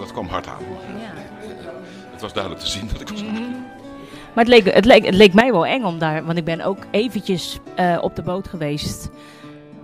Dat 0.00 0.12
kwam 0.12 0.26
hard 0.26 0.46
aan. 0.46 0.62
Het 2.10 2.20
was 2.20 2.32
duidelijk 2.32 2.64
te 2.64 2.70
zien 2.70 2.88
dat 2.92 3.00
ik 3.00 3.08
was. 3.08 3.22
Maar 4.34 4.44
het 4.44 4.48
leek, 4.48 4.74
het, 4.74 4.84
leek, 4.84 5.04
het 5.04 5.14
leek 5.14 5.34
mij 5.34 5.52
wel 5.52 5.66
eng 5.66 5.84
om 5.84 5.98
daar, 5.98 6.24
want 6.24 6.38
ik 6.38 6.44
ben 6.44 6.60
ook 6.60 6.78
eventjes 6.90 7.58
eh, 7.74 7.98
op 8.00 8.16
de 8.16 8.22
boot 8.22 8.48
geweest. 8.48 9.10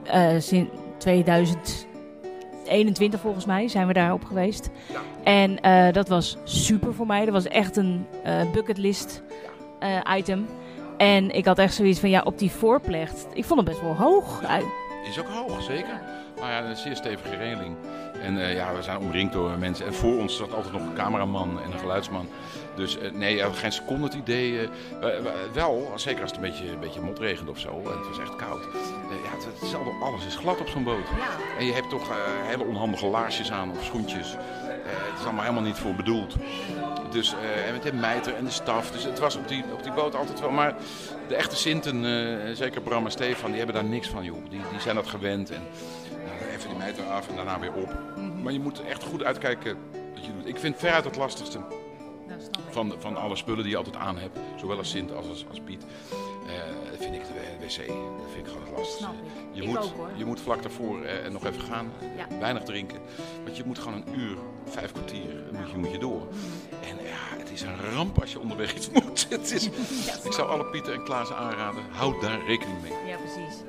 Eh 0.03 0.29
sinds 0.39 0.71
2021 0.99 3.21
volgens 3.21 3.45
mij 3.45 3.69
zijn 3.69 3.87
we 3.87 3.93
daarop 3.93 4.25
geweest. 4.25 4.71
Ja. 4.93 5.01
En 5.25 5.61
eh, 5.61 5.93
dat 5.93 6.09
was 6.09 6.37
super 6.45 6.95
voor 6.95 7.07
mij. 7.07 7.25
Dat 7.25 7.35
was 7.35 7.47
echt 7.47 7.77
een 7.77 8.07
bucketlist 8.53 9.23
item. 10.17 10.47
En 10.97 11.31
ik 11.31 11.45
had 11.45 11.59
echt 11.59 11.75
zoiets 11.75 12.01
van, 12.01 12.11
ja, 12.11 12.21
op 12.25 12.39
die 12.39 12.51
voorplecht. 12.51 13.27
Ik 13.33 13.45
vond 13.45 13.61
het 13.61 13.69
best 13.69 13.81
wel 13.81 13.95
hoog. 13.95 14.43
Is 15.09 15.21
ook 15.21 15.29
hoog, 15.29 15.63
zeker. 15.63 16.01
Maar 16.41 16.51
ja, 16.51 16.69
een 16.69 16.77
zeer 16.77 16.97
stevige 16.97 17.37
regeling. 17.37 17.77
En 18.23 18.39
eh, 18.39 18.55
ja, 18.55 18.75
we 18.75 18.83
zijn 18.83 18.99
omringd 18.99 19.33
door 19.33 19.51
mensen. 19.59 19.87
En 19.87 19.95
voor 19.95 20.17
ons 20.19 20.37
zat 20.37 20.53
altijd 20.55 20.73
nog 20.73 20.83
een 20.83 20.95
cameraman 20.95 21.61
en 21.65 21.73
een 21.73 21.79
geluidsman. 21.79 22.29
Dus 22.75 22.99
eh, 22.99 23.11
nee, 23.13 23.43
geen 23.55 23.73
seconde 23.73 24.05
het 24.05 24.15
idee. 24.15 24.61
eh, 24.61 24.69
we- 25.01 25.21
we- 25.23 25.49
wel, 25.53 25.93
zeker 25.95 26.23
als 26.23 26.31
het 26.31 26.41
een 26.41 26.51
beetje, 26.51 26.69
een 26.71 26.81
beetje 26.81 27.01
motregende 27.01 27.51
of 27.51 27.59
zo. 27.59 27.69
En 27.85 27.99
het 27.99 28.09
was 28.09 28.19
echt 28.19 28.37
koud. 28.37 28.63
Ja, 29.25 29.31
het, 29.37 29.45
het 29.45 29.63
is 29.63 29.75
allemaal- 29.75 30.03
alles 30.09 30.27
is 30.27 30.37
glad 30.37 30.61
op 30.61 30.69
zo'n 30.69 30.85
boot. 30.85 31.07
En 31.59 31.67
je 31.67 31.73
hebt 31.73 31.91
toch 31.91 32.09
hele 32.43 32.65
onhandige 32.65 33.07
laarsjes 33.07 33.51
aan 33.53 33.71
of 33.71 33.85
schoentjes. 33.85 34.35
Het 34.89 35.19
is 35.19 35.25
allemaal 35.25 35.43
helemaal 35.45 35.63
niet 35.65 35.77
voor 35.79 35.95
bedoeld. 35.95 36.35
Dus, 37.11 37.35
en 37.67 37.73
met 37.73 37.83
de 37.83 37.93
mijter 37.93 38.35
en 38.35 38.45
de 38.45 38.51
staf. 38.51 38.91
Dus 38.91 39.05
het 39.05 39.19
was 39.19 39.37
op 39.37 39.49
die, 39.49 39.65
op 39.73 39.83
die 39.83 39.93
boot 39.93 40.15
altijd 40.15 40.41
wel. 40.41 40.51
Maar 40.51 40.75
de 41.29 41.35
echte 41.35 41.57
Sinten, 41.57 42.05
zeker 42.57 42.81
Bram 42.81 43.05
en 43.05 43.11
Stefan, 43.11 43.49
die 43.49 43.57
hebben 43.59 43.75
daar 43.75 43.85
niks 43.85 44.09
van, 44.09 44.25
joh. 44.25 44.37
Die, 44.51 44.61
die 44.71 44.81
zijn 44.81 44.95
dat 44.95 45.07
gewend. 45.07 45.51
En 45.51 45.63
die 46.67 46.77
mijter 46.77 47.05
af 47.05 47.29
en 47.29 47.37
daarna 47.37 47.59
weer 47.61 47.73
op. 47.73 47.95
Maar 48.43 48.53
je 48.53 48.61
moet 48.61 48.83
echt 48.83 49.03
goed 49.05 49.23
uitkijken 49.25 49.77
wat 50.15 50.25
je 50.25 50.33
doet. 50.37 50.47
Ik 50.47 50.59
vind 50.59 50.77
veruit 50.79 51.05
het 51.05 51.17
lastigste 51.17 51.59
van, 52.71 52.95
van 52.99 53.17
alle 53.17 53.37
spullen 53.37 53.63
die 53.63 53.71
je 53.71 53.77
altijd 53.77 53.97
aan 53.97 54.19
hebt. 54.19 54.39
Zowel 54.57 54.79
als 54.79 54.91
Sint 54.91 55.15
als, 55.15 55.29
als, 55.29 55.47
als 55.49 55.61
Piet. 55.61 55.85
eh, 56.47 56.53
vind 57.01 57.15
ik 57.15 57.21
de 57.23 57.65
wc. 57.67 57.87
Dat 57.87 58.31
vind 58.33 58.47
ik 58.47 58.53
gewoon 58.53 58.63
het 58.63 58.77
lastigste. 58.79 59.07
Je, 59.53 59.63
Ik 59.63 59.69
moet, 59.69 59.79
ook, 59.79 60.09
je 60.17 60.25
moet 60.25 60.41
vlak 60.41 60.63
daarvoor 60.63 61.03
eh, 61.03 61.31
nog 61.31 61.45
even 61.47 61.61
gaan. 61.61 61.93
Ja. 62.17 62.39
Weinig 62.39 62.63
drinken. 62.63 62.99
Want 63.45 63.57
je 63.57 63.63
moet 63.67 63.79
gewoon 63.79 63.95
een 64.07 64.19
uur, 64.21 64.37
vijf 64.65 64.93
kwartier 64.93 65.29
moet 65.53 65.71
je, 65.71 65.77
moet 65.77 65.91
je 65.91 65.99
door. 65.99 66.27
En 66.83 66.97
ja, 67.05 67.36
is 67.57 67.63
een 67.63 67.95
ramp 67.95 68.21
als 68.21 68.33
je 68.33 68.41
onderweg 68.41 68.75
iets 68.75 68.91
moet. 69.05 69.27
Het 69.29 69.53
is, 69.53 69.67
ik 70.25 70.33
zou 70.33 70.49
alle 70.49 70.65
Pieter 70.65 70.93
en 70.93 71.05
Klaas 71.05 71.33
aanraden. 71.33 71.83
Houd 71.91 72.21
daar 72.21 72.39
rekening 72.47 72.83
mee. 72.83 72.93
Ja, 73.07 73.17
precies. 73.17 73.63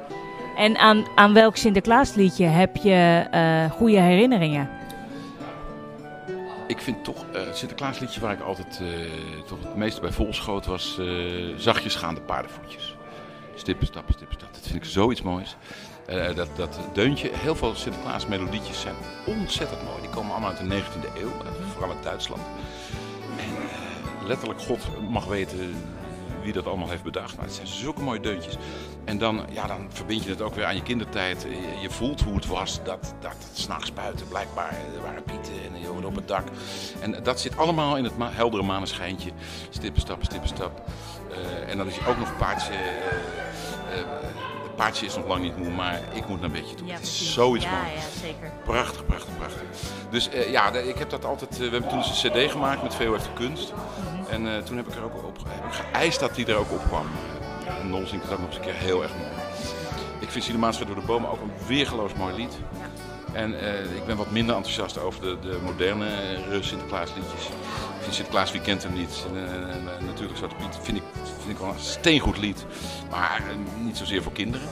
En 0.57 0.77
aan, 0.77 1.05
aan 1.15 1.33
welk 1.33 1.55
Sinterklaasliedje 1.55 2.45
heb 2.45 2.75
je 2.75 3.27
eh, 3.31 3.71
goede 3.71 3.99
herinneringen? 3.99 4.69
Ik 6.67 6.81
vind 6.81 7.03
toch 7.03 7.25
eh, 7.33 7.45
het 7.45 7.57
Sinterklaasliedje 7.57 8.19
waar 8.19 8.33
ik 8.33 8.41
altijd 8.41 8.81
eh, 8.81 8.87
toch 9.45 9.59
het 9.63 9.75
meeste 9.75 10.01
bij 10.01 10.11
vol 10.11 10.33
schoot 10.33 10.65
was 10.65 10.99
zachtjes 11.57 11.95
gaande 11.95 12.21
paardenvoetjes. 12.21 12.95
Stippen, 13.55 13.87
stappen, 13.87 14.13
stippen, 14.13 14.35
stappen. 14.37 14.59
Dat 14.59 14.71
vind 14.71 14.83
ik 14.83 14.89
zoiets 14.89 15.21
moois. 15.21 15.55
Dat, 16.35 16.47
dat 16.55 16.79
deuntje, 16.93 17.29
heel 17.33 17.55
veel 17.55 17.75
Sinterklaas 17.75 18.25
melodietjes 18.25 18.81
zijn 18.81 18.95
ontzettend 19.25 19.83
mooi. 19.83 20.01
Die 20.01 20.09
komen 20.09 20.31
allemaal 20.31 20.49
uit 20.49 20.57
de 20.57 20.81
19e 20.81 21.21
eeuw, 21.21 21.31
vooral 21.73 21.91
uit 21.91 22.03
Duitsland. 22.03 22.41
Eh, 24.27 24.33
letterlijk 24.33 24.61
God 24.61 25.09
mag 25.09 25.25
weten 25.25 25.75
wie 26.43 26.53
dat 26.53 26.67
allemaal 26.67 26.89
heeft 26.89 27.03
bedacht. 27.03 27.35
Maar 27.35 27.45
het 27.45 27.53
zijn 27.53 27.67
zulke 27.67 28.01
mooie 28.01 28.19
deuntjes. 28.19 28.57
En 29.05 29.17
dan, 29.17 29.45
ja, 29.49 29.67
dan 29.67 29.87
verbind 29.89 30.23
je 30.23 30.29
het 30.29 30.41
ook 30.41 30.55
weer 30.55 30.65
aan 30.65 30.75
je 30.75 30.83
kindertijd. 30.83 31.47
Je, 31.81 31.89
voelt 31.89 32.21
hoe 32.21 32.35
het 32.35 32.45
was 32.47 32.79
dat, 32.83 33.13
dat 33.19 33.35
s'nachts 33.53 33.93
buiten 33.93 34.27
blijkbaar. 34.27 34.73
Er 34.95 35.01
waren 35.01 35.23
pieten 35.23 35.53
en 35.75 35.85
hoorde 35.85 36.07
op 36.07 36.15
het 36.15 36.27
dak. 36.27 36.47
En 36.99 37.23
dat 37.23 37.39
zit 37.39 37.57
allemaal 37.57 37.97
in 37.97 38.03
het 38.03 38.17
ma- 38.17 38.31
heldere 38.31 38.63
maneschijntje. 38.63 39.31
Stippen, 39.69 40.01
stappen, 40.01 40.25
stippen, 40.25 40.49
stap. 40.49 40.81
Eh, 41.31 41.71
en 41.71 41.77
dan 41.77 41.87
is 41.87 41.95
je 41.95 42.05
ook 42.07 42.17
nog 42.17 42.37
paardje. 42.37 42.73
eh, 42.73 43.99
eh, 43.99 44.05
paardje 44.77 45.05
is 45.05 45.15
nog 45.15 45.27
lang 45.27 45.41
niet 45.41 45.57
moe, 45.57 45.69
maar 45.69 46.01
ik 46.13 46.27
moet 46.27 46.41
naar 46.41 46.49
een 46.49 46.61
beetje 46.61 46.75
toe. 46.75 46.91
het 46.91 47.01
is 47.01 47.33
zoiets 47.33 47.65
ja, 47.65 47.71
moois. 47.71 47.93
Ja, 47.93 48.19
zeker. 48.21 48.51
Prachtig, 48.63 49.05
prachtig, 49.05 49.37
prachtig. 49.37 49.61
Dus 50.09 50.29
eh, 50.29 50.51
ja, 50.51 50.71
ik 50.71 50.97
heb 50.97 51.09
dat 51.09 51.25
altijd. 51.25 51.51
eh, 51.51 51.57
we 51.57 51.63
hebben 51.63 51.89
toen 51.89 51.97
eens 51.97 52.23
een 52.23 52.31
CD 52.31 52.51
gemaakt 52.51 52.83
met 52.83 52.95
VOF 52.95 53.23
de 53.23 53.33
Kunst. 53.33 53.73
En 54.29 54.55
eh, 54.55 54.63
toen 54.63 54.77
heb 54.77 54.87
ik 54.87 54.95
er 54.95 55.03
ook 55.03 55.15
op 55.15 55.37
heb 55.47 55.65
ik 55.65 55.73
geëist 55.73 56.19
dat 56.19 56.35
die 56.35 56.45
er 56.45 56.55
ook 56.55 56.71
op 56.71 56.83
kwam. 56.87 57.05
En 57.81 57.89
Nol 57.89 58.07
zingt 58.07 58.23
het 58.23 58.33
ook 58.33 58.39
nog 58.39 58.47
eens 58.47 58.57
een 58.57 58.63
keer 58.63 58.73
heel 58.73 59.03
erg 59.03 59.11
mooi. 59.15 59.31
Ik 60.19 60.29
vind 60.29 60.43
Cinema's 60.43 60.77
door 60.77 60.95
de 60.95 61.05
bomen 61.05 61.29
ook 61.29 61.41
een 61.41 61.67
weergeloos 61.67 62.13
mooi 62.13 62.35
lied. 62.35 62.57
En 63.37 63.59
eh, 63.59 63.95
ik 63.95 64.05
ben 64.05 64.17
wat 64.17 64.31
minder 64.31 64.55
enthousiast 64.55 64.99
over 64.99 65.21
de, 65.21 65.37
de 65.41 65.57
moderne 65.63 66.05
eh, 66.05 66.61
Sinterklaasliedjes. 66.61 67.45
Ik 67.45 68.01
vind 68.01 68.13
Sinterklaas, 68.13 68.51
wie 68.51 68.61
kent 68.61 68.83
hem 68.83 68.93
niet? 68.93 69.25
Eh, 69.35 70.05
natuurlijk 70.05 70.37
Zwarte 70.37 70.55
Piet 70.55 70.77
vind 70.81 70.97
ik, 70.97 71.03
vind 71.39 71.49
ik 71.49 71.57
wel 71.57 71.69
een 71.69 71.79
steengoed 71.79 72.37
lied. 72.37 72.65
Maar 73.09 73.41
niet 73.83 73.97
zozeer 73.97 74.23
voor 74.23 74.31
kinderen. 74.31 74.67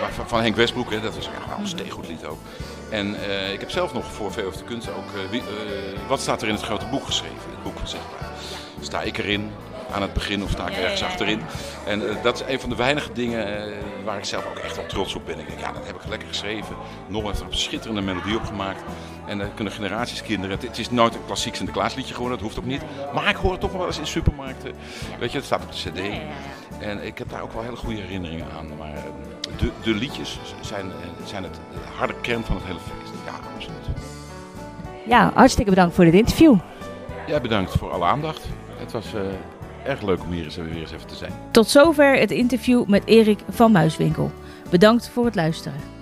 Maar 0.00 0.26
van, 0.26 0.40
Henk 0.40 0.56
Westbroek, 0.56 0.90
hè, 0.90 1.00
dat 1.00 1.14
was 1.14 1.26
echt 1.26 1.46
wel 1.48 1.58
een 1.58 1.66
steengoed 1.66 2.08
lied 2.08 2.24
ook. 2.24 2.38
En 2.90 3.14
ik 3.52 3.60
heb 3.60 3.70
zelf 3.70 3.92
nog 3.92 4.04
voor 4.04 4.32
VOF 4.32 4.56
de 4.56 4.64
Kunst 4.64 4.88
ook... 4.88 5.04
wat 6.08 6.20
staat 6.20 6.42
er 6.42 6.48
in 6.48 6.54
het 6.54 6.62
grote 6.62 6.86
boek 6.86 7.04
geschreven? 7.04 7.50
Het 7.50 7.62
boek 7.62 7.78
van 7.78 7.88
Sinterklaas. 7.88 8.30
Sta 8.80 9.02
ik 9.02 9.18
erin 9.18 9.50
aan 9.92 10.02
het 10.02 10.12
begin 10.12 10.42
of 10.42 10.50
sta 10.50 10.68
ik 10.68 10.74
Ja, 10.74 10.80
ergens 10.80 11.00
ja, 11.00 11.06
ja. 11.06 11.12
achterin? 11.12 11.40
En 11.86 12.08
eh, 12.08 12.22
dat 12.22 12.34
is 12.34 12.52
een 12.52 12.60
van 12.60 12.68
de 12.68 12.76
weinige 12.76 13.12
dingen 13.12 13.66
eh, 13.66 13.72
waar 14.04 14.18
ik 14.18 14.24
zelf 14.24 14.46
ook 14.46 14.58
echt 14.58 14.76
wel 14.76 14.86
trots 14.86 15.14
op 15.14 15.26
ben. 15.26 15.38
Ik 15.38 15.46
denk, 15.46 15.60
ja, 15.60 15.72
dat 15.72 15.86
heb 15.86 15.96
ik 15.96 16.08
lekker 16.08 16.28
geschreven. 16.28 16.76
Nol 17.06 17.26
heeft 17.26 17.40
er 17.40 17.46
een 17.46 17.56
schitterende 17.56 18.00
melodie 18.00 18.36
op 18.36 18.44
gemaakt. 18.44 18.82
En 19.26 19.38
daar 19.38 19.48
kunnen 19.54 19.72
generaties 19.72 20.22
kinderen... 20.22 20.56
Het, 20.56 20.66
het 20.66 20.78
is 20.78 20.90
nooit 20.90 21.14
een 21.14 21.24
klassiek 21.26 21.54
Sinterklaasliedje 21.54 22.14
geworden, 22.14 22.38
dat 22.38 22.46
hoeft 22.46 22.58
ook 22.58 22.70
niet. 22.70 22.82
Maar 23.14 23.28
ik 23.28 23.36
hoor 23.36 23.50
het 23.50 23.60
toch 23.60 23.72
wel 23.72 23.86
eens 23.86 23.98
in 23.98 24.06
supermarkten. 24.06 24.72
Weet 25.18 25.30
je, 25.30 25.36
het 25.36 25.46
staat 25.46 25.62
op 25.62 25.72
de 25.72 25.90
cd. 25.90 25.96
Ja, 25.96 26.04
ja, 26.04 26.12
ja. 26.12 26.86
En 26.86 27.06
ik 27.06 27.18
heb 27.18 27.30
daar 27.30 27.42
ook 27.42 27.52
wel 27.52 27.62
hele 27.62 27.76
goede 27.76 28.00
herinneringen 28.00 28.46
aan. 28.58 28.76
Maar 28.78 28.94
eh, 28.94 29.02
de, 29.58 29.70
de 29.82 29.94
liedjes 29.94 30.38
zijn, 30.60 30.86
eh, 30.86 31.26
zijn 31.26 31.42
het 31.42 31.54
de 31.54 31.78
harde 31.96 32.14
kern 32.20 32.44
van 32.44 32.56
het 32.56 32.64
hele 32.64 32.78
feest. 32.78 33.12
Ja, 33.26 33.32
absoluut. 33.54 33.86
Ja, 35.06 35.30
hartstikke 35.34 35.70
bedankt 35.70 35.94
voor 35.94 36.04
dit 36.04 36.14
interview. 36.14 36.54
Jij 37.26 37.40
bedankt 37.40 37.72
voor 37.72 37.90
alle 37.90 38.04
aandacht. 38.04 38.46
Het 38.76 38.92
was 38.92 39.14
eh, 39.14 39.20
erg 39.84 40.02
leuk 40.02 40.22
om 40.22 40.30
hier 40.30 40.44
eens, 40.44 40.56
weer 40.56 40.76
eens 40.76 40.92
even 40.92 41.06
te 41.06 41.14
zijn. 41.14 41.32
Tot 41.50 41.68
zover 41.68 42.18
het 42.18 42.30
interview 42.30 42.86
met 42.86 43.02
Erik 43.04 43.38
van 43.48 43.72
Muiswinkel. 43.72 44.30
Bedankt 44.70 45.08
voor 45.08 45.24
het 45.24 45.34
luisteren. 45.34 45.97